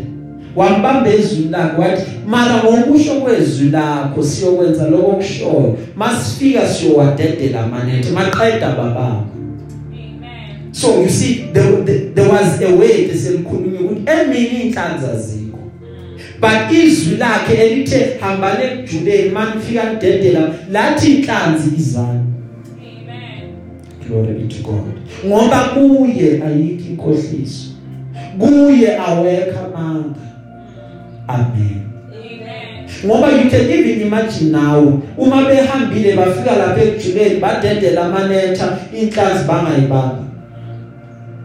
wambamba 0.56 1.14
ezwi 1.14 1.48
lakhe 1.52 1.82
wathi 1.82 2.12
mara 2.28 2.64
ngokusho 2.64 3.14
kwezwi 3.14 3.70
lakho 3.70 4.24
siyokwenza 4.24 4.90
lokho 4.90 5.12
kushoyo 5.12 5.78
masifika 5.96 6.68
siyowadedela 6.68 7.64
amanetha 7.64 8.12
maqeda 8.12 8.70
bababa 8.70 9.24
Amen. 9.94 10.74
So 10.74 11.02
you 11.02 11.10
see 11.10 11.50
there, 11.54 11.84
there, 11.84 12.00
there 12.00 12.30
was 12.30 12.62
a 12.62 12.76
way 12.76 13.10
eselikhulunywa 13.12 13.82
ukuthi 13.82 14.02
emini 14.12 14.62
inhlanzi 14.62 15.06
azikho. 15.06 15.58
But 16.40 16.72
izwi 16.72 17.18
lakhe 17.18 17.54
elithe 17.54 18.18
hambane 18.20 18.64
ejuleni 18.64 19.30
manifika 19.30 19.94
ndedela 19.94 20.54
lathi 20.72 21.12
inhlanzi 21.12 21.70
izana. 21.78 22.24
Amen. 22.80 23.54
Glory 24.08 24.34
be 24.34 24.54
to 24.54 24.64
God. 24.64 24.92
Ngoba 25.26 25.60
kuye 25.60 26.44
ayikho 26.44 26.84
inkohliso. 26.90 27.71
Kuye 28.40 28.98
awekho 28.98 29.60
amanga. 29.66 30.16
Amen. 31.28 31.82
Amen. 32.12 32.88
ngoba 33.06 33.32
you 33.32 33.50
can 33.50 33.62
even 33.62 34.02
imagine 34.02 34.52
now 34.52 35.02
uma 35.18 35.46
behambile 35.46 36.16
bafika 36.16 36.56
lapha 36.56 36.82
ejuleni 36.82 37.40
badedela 37.40 38.06
amanetha 38.06 38.78
inhlanzi 38.94 39.44
bangayibamba 39.48 40.24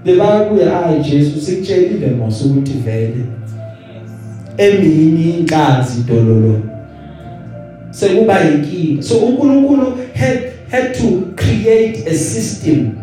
bebakuya 0.04 0.70
hayi 0.70 1.00
Jesu 1.00 1.40
sikutshelile 1.40 2.06
mos 2.06 2.44
ukuthi 2.44 2.72
vele. 2.72 3.24
Emini 4.56 5.38
inhlanzi 5.38 6.02
dololo. 6.02 6.62
Sekuba 7.90 8.40
inkinga 8.44 9.02
so 9.02 9.14
uNkulunkulu 9.18 9.98
had 10.14 10.52
had 10.70 10.94
to 10.94 11.32
create 11.36 12.06
a 12.06 12.14
system. 12.14 12.98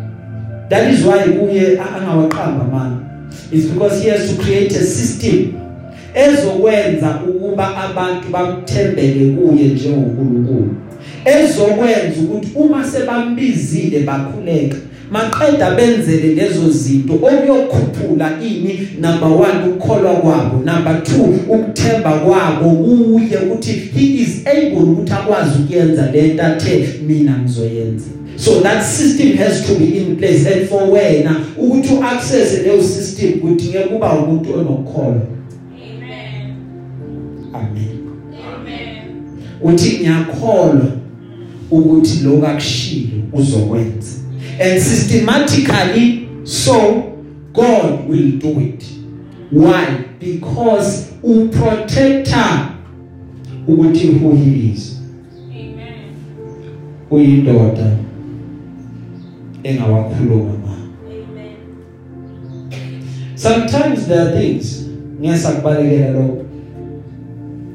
That 0.68 0.92
is 0.92 1.04
why 1.04 1.22
kuye 1.22 1.78
angawaqamba 1.78 2.64
manje 2.64 3.03
it's 3.52 3.66
because 3.66 4.02
he 4.02 4.10
has 4.10 4.30
to 4.30 4.42
create 4.42 4.76
a 4.76 4.84
system. 4.84 5.52
Ezokwenza 6.14 7.20
ukuba 7.28 7.76
abantu 7.76 8.28
bamthembele 8.30 9.32
kuye 9.32 9.64
njengoNkulunkulu. 9.64 10.74
Ezokwenza 11.24 12.20
ukuthi 12.22 12.48
uma 12.54 12.84
sebambizile 12.84 14.00
bakhuleka 14.00 14.76
maqeda 15.10 15.70
benzele 15.70 16.34
lezo 16.34 16.70
zinto. 16.70 17.14
Okuyokhuphula 17.14 18.30
ini? 18.42 18.88
Number 19.00 19.28
1 19.28 19.68
ukukholwa 19.68 20.12
kwabo. 20.12 20.56
Number 20.56 21.02
2 21.02 21.22
ukuthemba 21.48 22.12
kwabo 22.12 22.70
kuye 22.70 23.38
ukuthi 23.38 23.72
he 23.72 24.04
is 24.22 24.46
able 24.46 24.82
ukuthi 24.82 25.12
akwazi 25.12 25.58
ukuyenza 25.64 26.10
lento 26.10 26.42
athe 26.42 26.88
mina 27.06 27.38
ngizoyenza. 27.38 28.06
So 28.36 28.60
that 28.60 28.82
system 28.82 29.36
has 29.36 29.66
to 29.66 29.78
be 29.78 29.98
in 29.98 30.16
place. 30.16 30.46
And 30.46 30.68
for 30.68 30.82
wena 30.82 31.46
ukuthi 31.58 31.94
uaccess 31.94 32.58
leyo 32.62 32.82
system 32.82 33.40
kudingeka 33.40 33.88
kuba 33.88 34.12
umuntu 34.12 34.54
onokukholwa 34.54 35.22
Amen. 35.82 36.56
amen. 37.52 37.98
Amen. 38.54 39.04
uthi 39.62 39.98
ngiyakholwa 39.98 40.90
ukuthi 41.70 42.24
lokho 42.24 42.46
akushilo 42.46 43.22
uzokwenza. 43.32 44.12
And 44.60 44.82
systematically 44.82 46.28
so 46.44 47.02
God 47.52 48.08
will 48.08 48.38
do 48.38 48.60
it. 48.60 48.84
Why? 49.52 50.04
Because 50.20 51.06
u 51.22 51.48
protector 51.48 52.74
ukuthi 53.68 54.06
who 54.06 54.36
he 54.36 54.72
is 54.72 55.00
Amen. 55.50 56.14
uyindoda. 57.10 58.03
Engawakhuluma. 59.64 60.52
Ma 60.64 60.74
Amen. 61.06 61.56
sometimes 63.34 64.06
there 64.06 64.20
are 64.20 64.40
things 64.40 64.88
ngiyasakubalekela 65.20 66.10
lokho. 66.10 66.44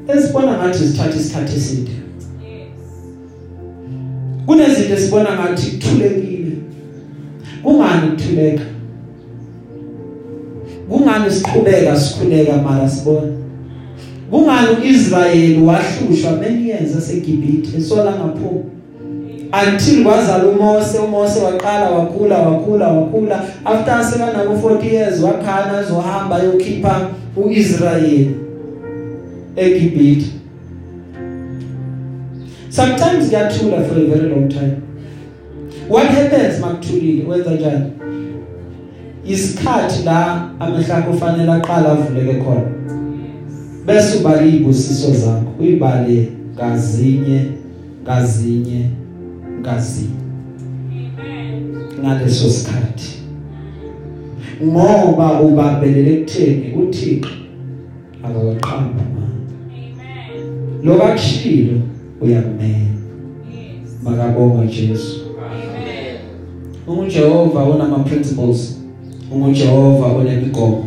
Esibona 0.08 0.58
ngathi 0.58 0.78
sithatha 0.78 1.16
isikhathi 1.20 1.56
eside. 1.56 1.90
Yes. 1.90 2.68
kunezinto 4.46 4.94
esibona 4.94 5.30
ngathi 5.34 5.70
kuthulekile. 5.70 6.52
Kungani 7.62 8.10
kuthuleka 8.10 8.62
kungani 10.90 11.30
siqhubeka 11.30 11.96
sikhuleka 11.96 12.56
mara 12.56 12.88
sibona 12.88 13.32
kungani 14.30 14.68
uIsrayeli 14.82 15.62
wahlushwa 15.62 16.36
many 16.36 16.68
years 16.68 16.96
eseGibhithe 16.96 17.78
esola 17.78 18.10
ngaphuma? 18.10 18.79
Until 19.52 20.04
kwazala 20.04 20.44
uMose 20.44 20.98
uMose 20.98 21.40
waqala 21.40 21.90
wakhula 21.90 22.38
wakhula 22.38 22.88
wakhula. 22.88 23.44
After 23.64 24.04
sekana 24.04 24.44
ku 24.46 24.68
40 24.68 24.86
years 24.86 25.20
wakhana 25.20 25.80
ezohamba 25.80 26.38
yokhipha 26.38 27.08
uIsrayeli 27.36 28.36
eGibhithe. 29.56 30.26
Sometimes 32.70 33.28
kuyathula 33.28 33.84
for 33.88 33.98
a 33.98 34.04
very 34.06 34.28
long 34.28 34.48
time. 34.48 34.82
What 35.88 36.06
happens 36.06 36.60
makuthulile 36.60 37.24
wenza 37.24 37.50
njani? 37.50 37.92
Isikhathi 39.26 40.04
la 40.04 40.50
amehla 40.60 40.96
akho 40.96 41.12
kufanele 41.12 41.52
aqala 41.52 41.92
avuleke 41.92 42.34
khona. 42.34 42.70
Bese 43.86 44.18
ubala 44.18 44.42
izibusiso 44.42 45.14
zakho 45.14 45.50
uyibale 45.60 46.28
ngazinye 46.54 47.44
ngazinye. 48.02 48.99
Ngazinye 49.60 50.20
ngaleso 52.00 52.50
sikhathi. 52.50 53.10
Ngoba 54.64 55.40
ubambelele 55.40 56.16
kutheni 56.16 56.72
uThixo 56.74 57.30
akawaqamba 58.22 59.02
manje 59.14 59.54
lokakushilo 60.84 61.80
uyakumela 62.20 62.90
makabonga 64.02 64.66
Jesu. 64.66 65.20
uJehova 66.86 67.64
unama 67.64 67.98
principles 67.98 68.78
uJehova 69.46 70.06
unemigomo. 70.06 70.84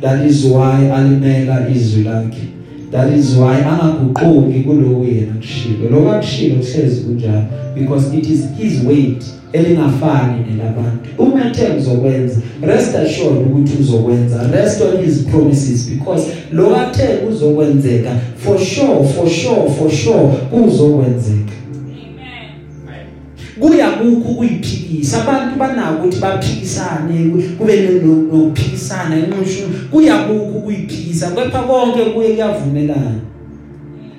That 0.00 0.26
is 0.30 0.44
why 0.44 0.92
alimela 0.92 1.68
izwi 1.68 2.04
lakhe. 2.04 2.48
That 2.90 3.18
is 3.18 3.36
why 3.36 3.56
angaguquki 3.64 4.60
kuloku 4.60 5.04
yena 5.04 5.34
kushilo 5.34 5.90
lokakushilo 5.90 6.56
kuhlezi 6.56 7.00
kunjalo 7.00 7.44
because 7.74 8.16
it 8.18 8.26
is 8.30 8.44
his 8.58 8.84
weight 8.84 9.24
elingafani 9.52 10.44
nelabantu. 10.50 11.10
Uma 11.18 11.46
ethe 11.46 11.68
uzokwenza 11.78 12.36
rest 12.62 12.96
assured 12.96 13.46
ukuthi 13.46 13.72
uzokwenza. 13.80 14.50
Rest 14.52 14.82
on 14.82 15.04
his 15.04 15.22
promises 15.22 15.90
because 15.90 16.26
lokathe 16.52 17.08
uzokwenzeka 17.30 18.10
for 18.36 18.58
sure 18.58 19.04
for 19.16 19.28
sure 19.30 19.70
for 19.78 19.90
sure 19.90 20.28
kuzokwenzeka. 20.50 21.59
Kuya 23.60 23.90
kukho 23.90 24.34
kuyiphikisa 24.34 25.22
abantu 25.22 25.58
banako 25.58 25.94
ukuthi 25.98 26.20
baphikisane 26.20 27.30
kube 27.58 27.76
nokuphikisana 28.32 29.16
enqushu 29.16 29.62
kuya 29.90 30.16
kukho 30.18 30.60
kuyiphikisa 30.60 31.30
kepha 31.30 31.62
konke 31.62 32.04
kuye 32.04 32.28
kuyavumelana. 32.28 33.20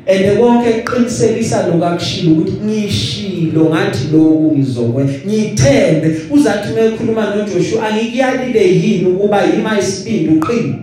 Ende 0.06 0.36
konke 0.36 0.70
eqinisekisa 0.70 1.68
lokakushilo 1.68 2.32
ukuthi 2.32 2.52
ngishilo 2.66 3.66
ngathi 3.70 4.08
lokhu 4.14 4.52
ngizokwenza. 4.58 5.14
Ngithembe 5.28 6.16
uzathi 6.32 6.74
mekhuluma 6.74 7.36
noJoshua 7.36 7.88
angikuyalile 7.88 8.76
yini 8.82 9.06
ukuba 9.06 9.44
yima 9.44 9.80
isibindi 9.80 10.30
uqine? 10.30 10.76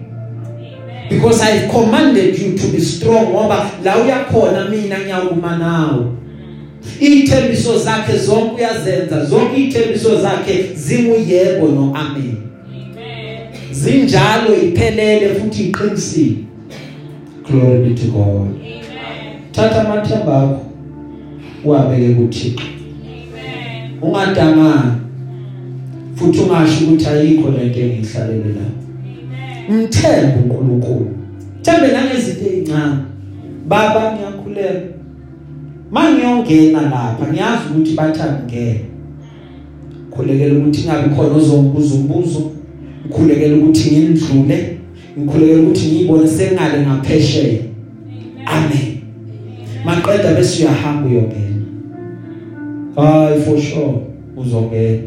Because 1.11 1.43
i 1.43 1.69
commanded 1.69 2.39
you 2.39 2.59
to 2.59 2.69
be 2.69 2.81
strong 2.81 3.27
ngoba 3.31 3.71
la 3.85 3.97
uyakhona 3.97 4.69
mina 4.69 4.99
ngiyakuma 4.99 5.57
nawe. 5.57 6.05
Ithembiso 7.01 7.79
zakhe 7.79 8.19
zonke 8.19 8.55
uyazenza 8.55 9.25
zonke 9.25 9.57
ithembiso 9.61 10.21
zakhe 10.21 10.71
zinguyebo 10.75 11.69
no 11.69 11.95
amen. 11.97 12.37
Zinjalo 13.73 14.57
iphelele 14.63 15.35
futhi 15.35 15.63
iqinisile. 15.63 16.37
Glory 17.45 17.89
be 17.89 17.95
to 17.95 18.07
god. 18.07 18.55
Thatha 19.53 19.81
amathemba 19.81 20.43
akho 20.43 20.61
uwabeke 21.65 22.15
kuThixo. 22.15 22.65
Ungadangani 24.03 24.93
futhi 26.15 26.39
ungasho 26.41 26.85
ukuthi 26.85 27.07
ayikho 27.07 27.51
lento 27.51 27.81
engihlalele 27.81 28.55
la 28.59 29.75
mthembe 29.75 30.33
uNkulunkulu. 30.43 31.17
Thembe 31.63 31.89
nangezinto 31.89 32.51
ezincane 32.51 32.97
baba 33.69 34.13
ngiyakhuleka. 34.13 34.98
Mangiyongena 35.91 36.83
lapha 36.83 37.33
ngiyazi 37.33 37.63
ukuthi 37.71 37.95
bathanda 37.95 38.43
ngeke 38.45 38.89
khulekela 40.11 40.59
ukuthi 40.59 40.85
ngabe 40.87 41.15
khona 41.15 41.35
ozongibuza 41.37 41.95
umbuzo. 41.95 42.43
Ngikhulekela 43.07 43.57
ukuthi 43.57 43.91
ngindlule. 43.91 44.79
Ngikhulekela 45.19 45.63
ukuthi 45.63 45.87
ngiyibone 45.87 46.29
sengale 46.29 46.87
ngaphesheya. 46.87 47.63
Amen. 48.47 48.89
Maqeda 49.85 50.35
bese 50.35 50.65
uyahamba 50.65 51.09
uyongena. 51.09 51.63
Hayi 52.97 53.41
for 53.41 53.59
sure 53.61 53.95
uzongena. 54.37 55.03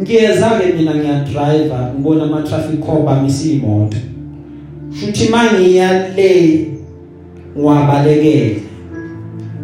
Ngiyeza 0.00 0.50
ke 0.50 0.72
mina 0.76 0.94
ngiya 0.94 1.24
driver 1.24 1.92
ngibona 1.94 2.24
ama 2.24 2.42
traffic 2.42 2.80
cop 2.80 3.08
amisi 3.08 3.52
imoto 3.52 3.96
futhi 4.90 5.28
mangiya 5.28 6.08
le 6.16 6.66
ngiwabalekele. 7.56 8.71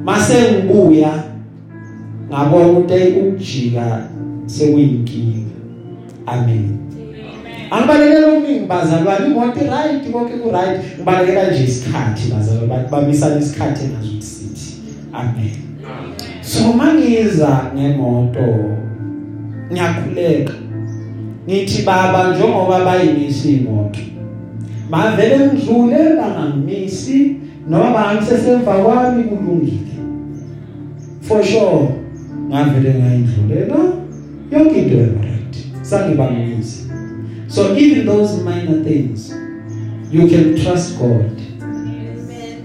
Mase 0.08 0.34
ngibuya 0.52 1.12
ngabona 2.28 2.66
ukuthi 2.66 3.20
ukujika 3.20 4.08
sekuyinkinga. 4.46 5.52
Amen. 6.26 6.78
Angibalekela 7.70 8.32
umningi 8.32 8.66
bazalwane 8.66 9.26
imoto 9.26 9.60
right 9.60 10.12
konke 10.12 10.40
ku 10.40 10.50
right 10.50 10.80
ngibalekela 10.96 11.50
nje 11.50 11.64
isikhathi 11.64 12.32
bazalwane 12.32 12.88
bamisana 12.90 13.40
isikhathi 13.40 13.84
engazuthi 13.84 14.26
sithi. 14.26 14.76
Amen. 15.12 15.56
So 16.40 16.72
mangiza 16.72 17.70
ngemoto 17.76 18.48
ngiyakhuleka. 19.72 20.54
Ngithi 21.48 21.82
baba 21.82 22.32
njengoba 22.32 22.84
bayimisi 22.84 23.52
imoto 23.52 24.00
mavele 24.90 25.46
ngidlule 25.46 26.16
bangangimisi 26.16 27.36
noma 27.68 27.90
bangisesemva 27.90 28.72
kwami 28.72 29.24
kulungile. 29.24 29.97
For 31.28 31.44
sure. 31.44 31.88
Ngavele 32.48 32.94
ngayidlulela 32.94 33.78
yonke 34.52 34.78
into 34.78 34.96
right 34.96 35.56
sangibangisa 35.82 36.88
So 37.48 37.76
even 37.76 38.06
those 38.06 38.42
minor 38.42 38.82
things 38.84 39.34
you 40.10 40.26
can 40.28 40.56
trust 40.56 40.98
God. 40.98 41.30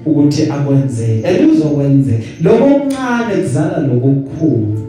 ukuthi 0.06 0.44
akwenze 0.52 1.22
eluzokwenze 1.24 2.20
lokho 2.42 2.66
okuncane 2.66 3.36
kuzala 3.42 3.78
lokho 3.78 4.08
okukhulu. 4.08 4.80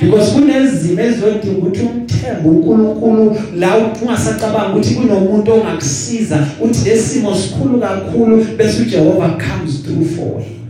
Because 0.00 0.32
kunezimo 0.32 1.02
ezodinga 1.02 1.58
ukuthi 1.58 1.80
umthembe 1.80 2.48
uNkulunkulu 2.48 3.36
la 3.56 3.76
ungasacabanga 3.76 4.70
ukuthi 4.70 4.94
kunomuntu 4.94 5.52
ongakusiza 5.52 6.46
uthi 6.60 6.88
lesimo 6.88 7.34
sikhulu 7.34 7.80
kakhulu 7.80 8.46
bese 8.56 8.82
uJehova 8.82 9.28
comes 9.28 9.82
through 9.82 10.06
for 10.06 10.40
you 10.40 10.61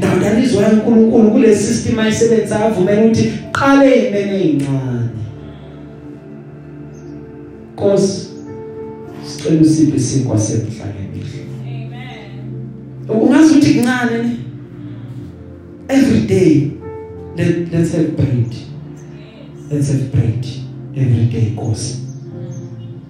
now 0.00 0.18
that 0.18 0.44
is 0.44 0.54
why 0.54 0.64
uNkulunkulu 0.64 1.30
kule 1.30 1.56
system 1.56 1.98
ayisebenza 1.98 2.64
avumela 2.64 3.04
ukuthi 3.04 3.32
qale 3.52 4.08
imene 4.08 4.40
ezincane 4.40 5.22
Nkosi 7.82 8.28
sicela 9.26 9.60
usiphe 9.60 9.96
isinkwa 9.96 10.38
semhlabeni. 10.38 11.22
Amen. 11.62 13.22
Ungazi 13.22 13.54
ukuthi 13.54 13.74
kuncane 13.74 14.22
ne? 14.22 14.36
Every 15.88 16.20
day 16.20 16.70
let 17.36 17.72
let's 17.72 17.92
have 17.92 18.08
bread. 18.08 18.54
Let's 19.70 19.88
have 19.88 20.02
bread 20.12 20.46
every 20.96 21.24
day 21.24 21.50
Nkosi. 21.50 21.98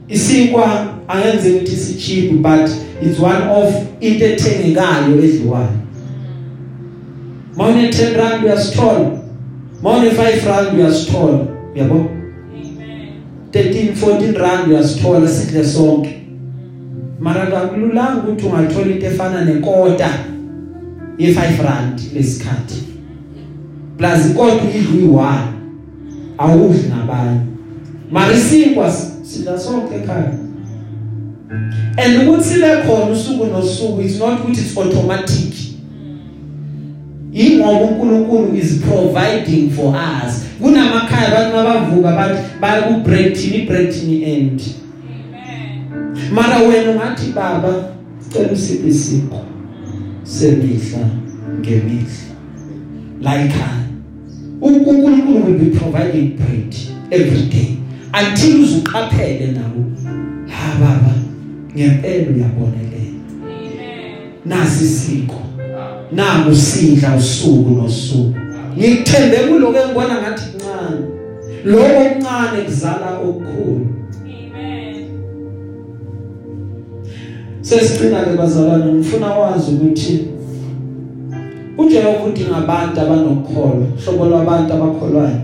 Isinkwa 0.09 0.95
ayenze 1.09 1.51
ukuthi 1.51 1.77
si 1.77 1.95
cheap 1.95 2.33
but 2.33 2.71
it's 3.03 3.19
one 3.19 3.43
of 3.43 3.75
into 4.01 4.25
ethengekayo 4.25 5.25
edliwayo. 5.25 5.82
Mawune 7.57 7.89
10 7.89 8.17
rand 8.17 8.45
uyasithola. 8.45 9.11
Mawune 9.83 10.11
5 10.11 10.47
rand 10.47 10.79
uyasithola. 10.79 11.39
Uyabona? 11.75 12.09
13 13.53 13.93
14 13.93 14.39
rand 14.39 14.69
uyasithola 14.69 15.29
sidle 15.29 15.65
sonke 15.65 16.23
mara 17.21 17.63
akululanga 17.63 18.23
ukuthi 18.23 18.47
ungathola 18.47 18.87
into 18.87 19.07
efana 19.07 19.45
nekota 19.45 20.09
ye5 21.19 21.63
rand 21.65 22.01
lesikhathi 22.15 22.83
plus 23.99 24.31
ikota 24.31 24.79
idlu 24.79 25.13
i1 25.13 25.39
awudli 26.39 26.89
nabanye. 26.89 27.41
Mara 28.11 28.33
isinkwa 28.33 28.93
sidla 29.23 29.59
sonke 29.59 29.95
ekhaya. 29.95 30.33
And 31.97 32.29
ukuthi 32.29 32.45
sibe 32.45 32.67
khona 32.87 33.07
usuku 33.07 33.47
nosuku 33.47 34.03
it's 34.03 34.19
not 34.19 34.41
ukuthi 34.41 34.61
it's 34.61 34.79
automatic. 34.79 35.72
Ingoba 37.33 37.81
uNkulunkulu 37.81 38.57
is 38.57 38.81
providing 38.81 39.71
for 39.71 39.95
us. 39.97 40.45
Kunamakhaya 40.61 41.29
abantu 41.29 41.59
abavuka 41.59 42.13
bathi 42.13 42.43
baya 42.61 42.83
ku 42.83 43.01
break 43.01 43.35
thini 43.35 43.67
break 43.67 43.91
thini 43.91 44.25
end. 44.25 44.61
Amen. 45.35 46.33
Mara 46.33 46.59
wena 46.59 46.91
ungathi 46.91 47.33
baba 47.33 47.95
cela 48.33 48.53
usiphe 48.53 48.89
isipho 48.89 49.41
semihla 50.25 51.09
ngemihla. 51.61 52.37
La 53.21 53.35
ekhaya 53.35 53.87
uNkulunkulu 54.61 55.45
will 55.45 55.59
be 55.59 55.79
providing 55.79 56.37
bread 56.37 56.75
every 57.11 57.49
day 57.49 57.79
until 58.15 58.63
uzuqaphele 58.63 59.53
nawo 59.53 59.85
ha 60.49 60.75
baba 60.81 61.15
ngempela 61.75 62.31
uyabonelela. 62.31 63.19
Nasi 64.45 64.85
isiko. 64.85 65.35
Amen. 65.35 65.42
Nangu 66.15 66.55
sidla 66.55 67.17
usuku 67.17 67.71
nosuku. 67.71 68.35
Ngikuthembe 68.79 69.37
kuloko 69.37 69.79
engibona 69.79 70.15
ngathi 70.23 70.45
kuncane 70.53 71.07
lokho 71.65 72.01
okuncane 72.01 72.63
kuzala 72.65 73.19
okukhulu. 73.19 73.87
Amen. 74.25 75.05
sesicina 77.61 78.25
ke 78.25 78.37
bazalwane 78.37 78.93
ngifuna 78.93 79.27
wazi 79.27 79.71
ukuthi 79.73 80.27
uJehova 81.79 82.25
udinga 82.25 82.57
abantu 82.57 83.01
abanokukholwa 83.01 83.87
hlobo 84.05 84.25
lwabantu 84.25 84.73
abakholwayo. 84.73 85.41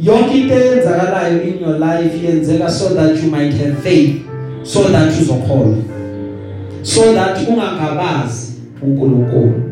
Yonke 0.00 0.34
into 0.34 0.54
eyenzakalayo 0.54 1.42
in 1.42 1.60
your 1.60 1.78
life 1.78 2.26
yenzeka 2.26 2.70
so 2.70 2.94
that 2.94 3.22
you 3.22 3.30
might 3.30 3.54
have 3.54 3.82
faith 3.82 4.22
so 4.62 4.82
that 4.82 5.12
uzokholwa 5.20 5.76
so 6.82 7.12
that 7.14 7.48
ungangabazi. 7.48 8.49
uNkulunkulu. 8.82 9.62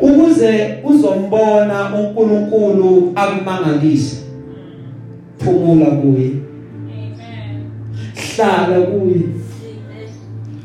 Ukuze 0.00 0.74
uzombona 0.84 1.94
uNkulunkulu 1.94 3.12
akumangalise 3.14 4.16
phumula 5.38 5.86
kuye. 5.86 6.30
Hlala 8.14 8.80
kuye. 8.80 9.22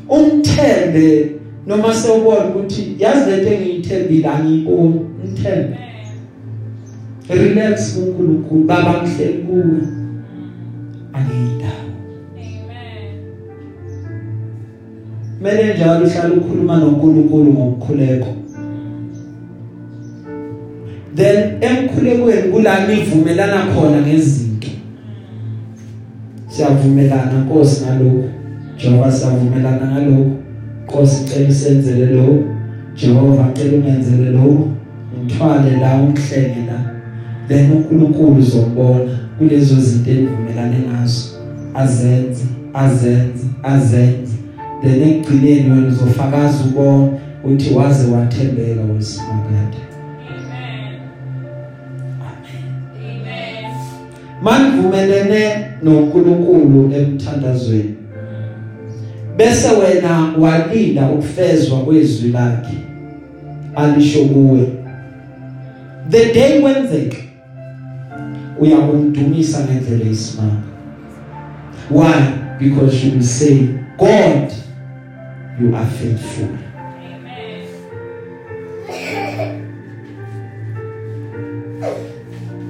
Umthembe 0.08 1.30
noma 1.66 1.94
sewubona 1.94 2.44
ukuthi 2.44 2.96
yazi 2.98 3.30
lento 3.30 3.50
engiyithembile 3.50 4.28
angiyiboni. 4.28 5.00
Umthembe. 5.24 5.78
Relax 7.28 7.94
kuNkulunkulu 7.94 8.64
baba 8.64 9.02
ngihleli 9.02 9.42
kuwe 9.42 9.80
angiyindawo 11.12 11.61
Mele 15.42 15.74
njalo 15.74 16.06
uhlala 16.06 16.34
ukhuluma 16.34 16.76
noNkulunkulu 16.76 17.52
ngokukhuleko 17.52 18.26
then 21.16 21.52
emkhulekweni 21.60 22.52
kula 22.52 22.86
nivumelana 22.86 23.66
khona 23.74 24.00
ngezinto. 24.02 24.68
Siyavumelana 26.48 27.44
Nkosi 27.44 27.84
ngalokho 27.84 28.28
Jehova 28.78 29.12
siyavumelana 29.12 29.86
ngalokho 29.90 30.30
Nkosi 30.84 31.24
cela 31.24 31.48
isenzele 31.48 32.06
lo 32.06 32.44
Jehova 32.96 33.52
cela 33.54 33.76
ungenzele 33.76 34.30
lo 34.30 34.68
ngithwale 35.24 35.76
la 35.80 35.94
ungihlenge 36.02 36.66
la. 36.66 36.78
Then 37.48 37.72
uNkulunkulu 37.72 38.38
uzombona 38.38 39.18
kulezo 39.38 39.80
zinto 39.80 40.10
enivumelane 40.10 40.76
ngazo 40.78 41.24
azenze 41.74 42.44
azenze 42.74 43.46
azenze. 43.62 44.31
Then 44.82 45.02
ekugcineni 45.02 45.70
wena 45.70 45.88
uzofakaza 45.88 46.64
ubone 46.64 47.10
uthi 47.44 47.74
waze 47.74 48.10
wathembeka 48.10 48.80
wesimakade 48.96 49.78
Amen. 50.28 51.00
Amen. 52.96 53.74
manivumelene 54.42 55.66
noNkulunkulu 55.82 56.92
emthandazweni 56.94 57.94
bese 59.36 59.68
wena 59.68 60.34
walinda 60.38 61.10
ukufezwa 61.10 61.78
kwezwi 61.78 62.30
lakhe 62.30 62.76
alisho 63.76 64.24
kuwe 64.24 64.68
the 66.10 66.34
day 66.34 66.62
wenzeka 66.62 67.16
uyakumdumisa 68.60 69.64
ngendlela 69.64 70.10
esimanga 70.10 70.62
why 71.90 72.22
because 72.58 73.06
you 73.06 73.12
will 73.12 73.22
say 73.22 73.58
god 73.98 74.52
you 75.60 75.74
are 75.76 75.86
faithful. 75.86 76.48
Amen. 76.48 77.42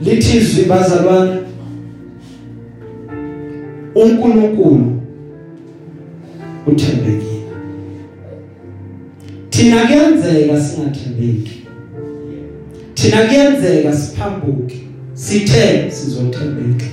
lithi 0.05 0.37
izwi 0.39 0.64
bazalwane 0.64 1.41
uNkulunkulu 3.95 5.01
uthembekile. 6.66 7.43
Thina 9.51 9.87
kuyenzeka 9.87 10.61
singathembeki. 10.61 11.66
Thina 12.95 13.16
kuyenzeka 13.26 13.97
siphambuke 13.97 14.80
sithe 15.14 15.91
sizothembeka. 15.91 16.87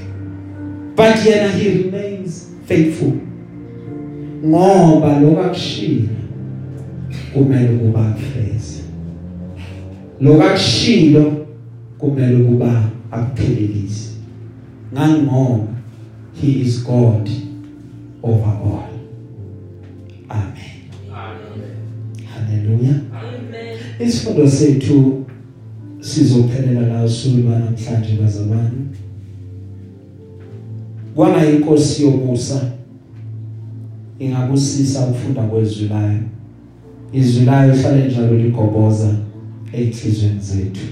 But 0.96 1.26
yena 1.26 1.50
he 1.50 1.70
remains 1.70 2.48
faithful. 2.68 3.29
Ngoba 4.46 5.20
lokakushila 5.20 6.10
kumele 7.34 7.68
kuba 7.78 8.04
kufeze 8.04 8.84
lokakushilo 10.22 11.46
kumele 11.98 12.44
kuba 12.44 12.84
akuphelelise 13.12 14.10
ngani 14.94 15.22
ngoba 15.22 15.68
he 16.42 16.48
is 16.62 16.84
God 16.84 17.30
over 18.24 18.50
all. 18.64 18.90
Amen. 20.30 20.54
Amen. 21.12 21.76
haleluya 22.36 22.94
Amen. 23.14 23.78
isifundo 24.00 24.48
sethu 24.48 25.26
sizophelela 26.00 26.88
la 26.88 27.04
usuku 27.04 27.50
namhlanje 27.50 28.14
bazalwane. 28.22 28.72
Kwanga 31.16 31.50
inkosi 31.52 32.04
yomusa 32.04 32.72
ingabusisa 34.20 35.06
ukufunda 35.08 35.42
kwezwi 35.42 35.88
layo. 35.88 36.20
Izwi 37.14 37.46
layo 37.46 37.76
hlale 37.76 38.08
njalo 38.08 38.38
ligoboza 38.38 39.16
enhlizweni 39.74 40.40
zethu. 40.40 40.88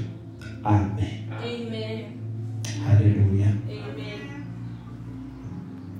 Amen. 0.63 1.17
Amen. 1.43 1.99
haleluya 2.87 3.36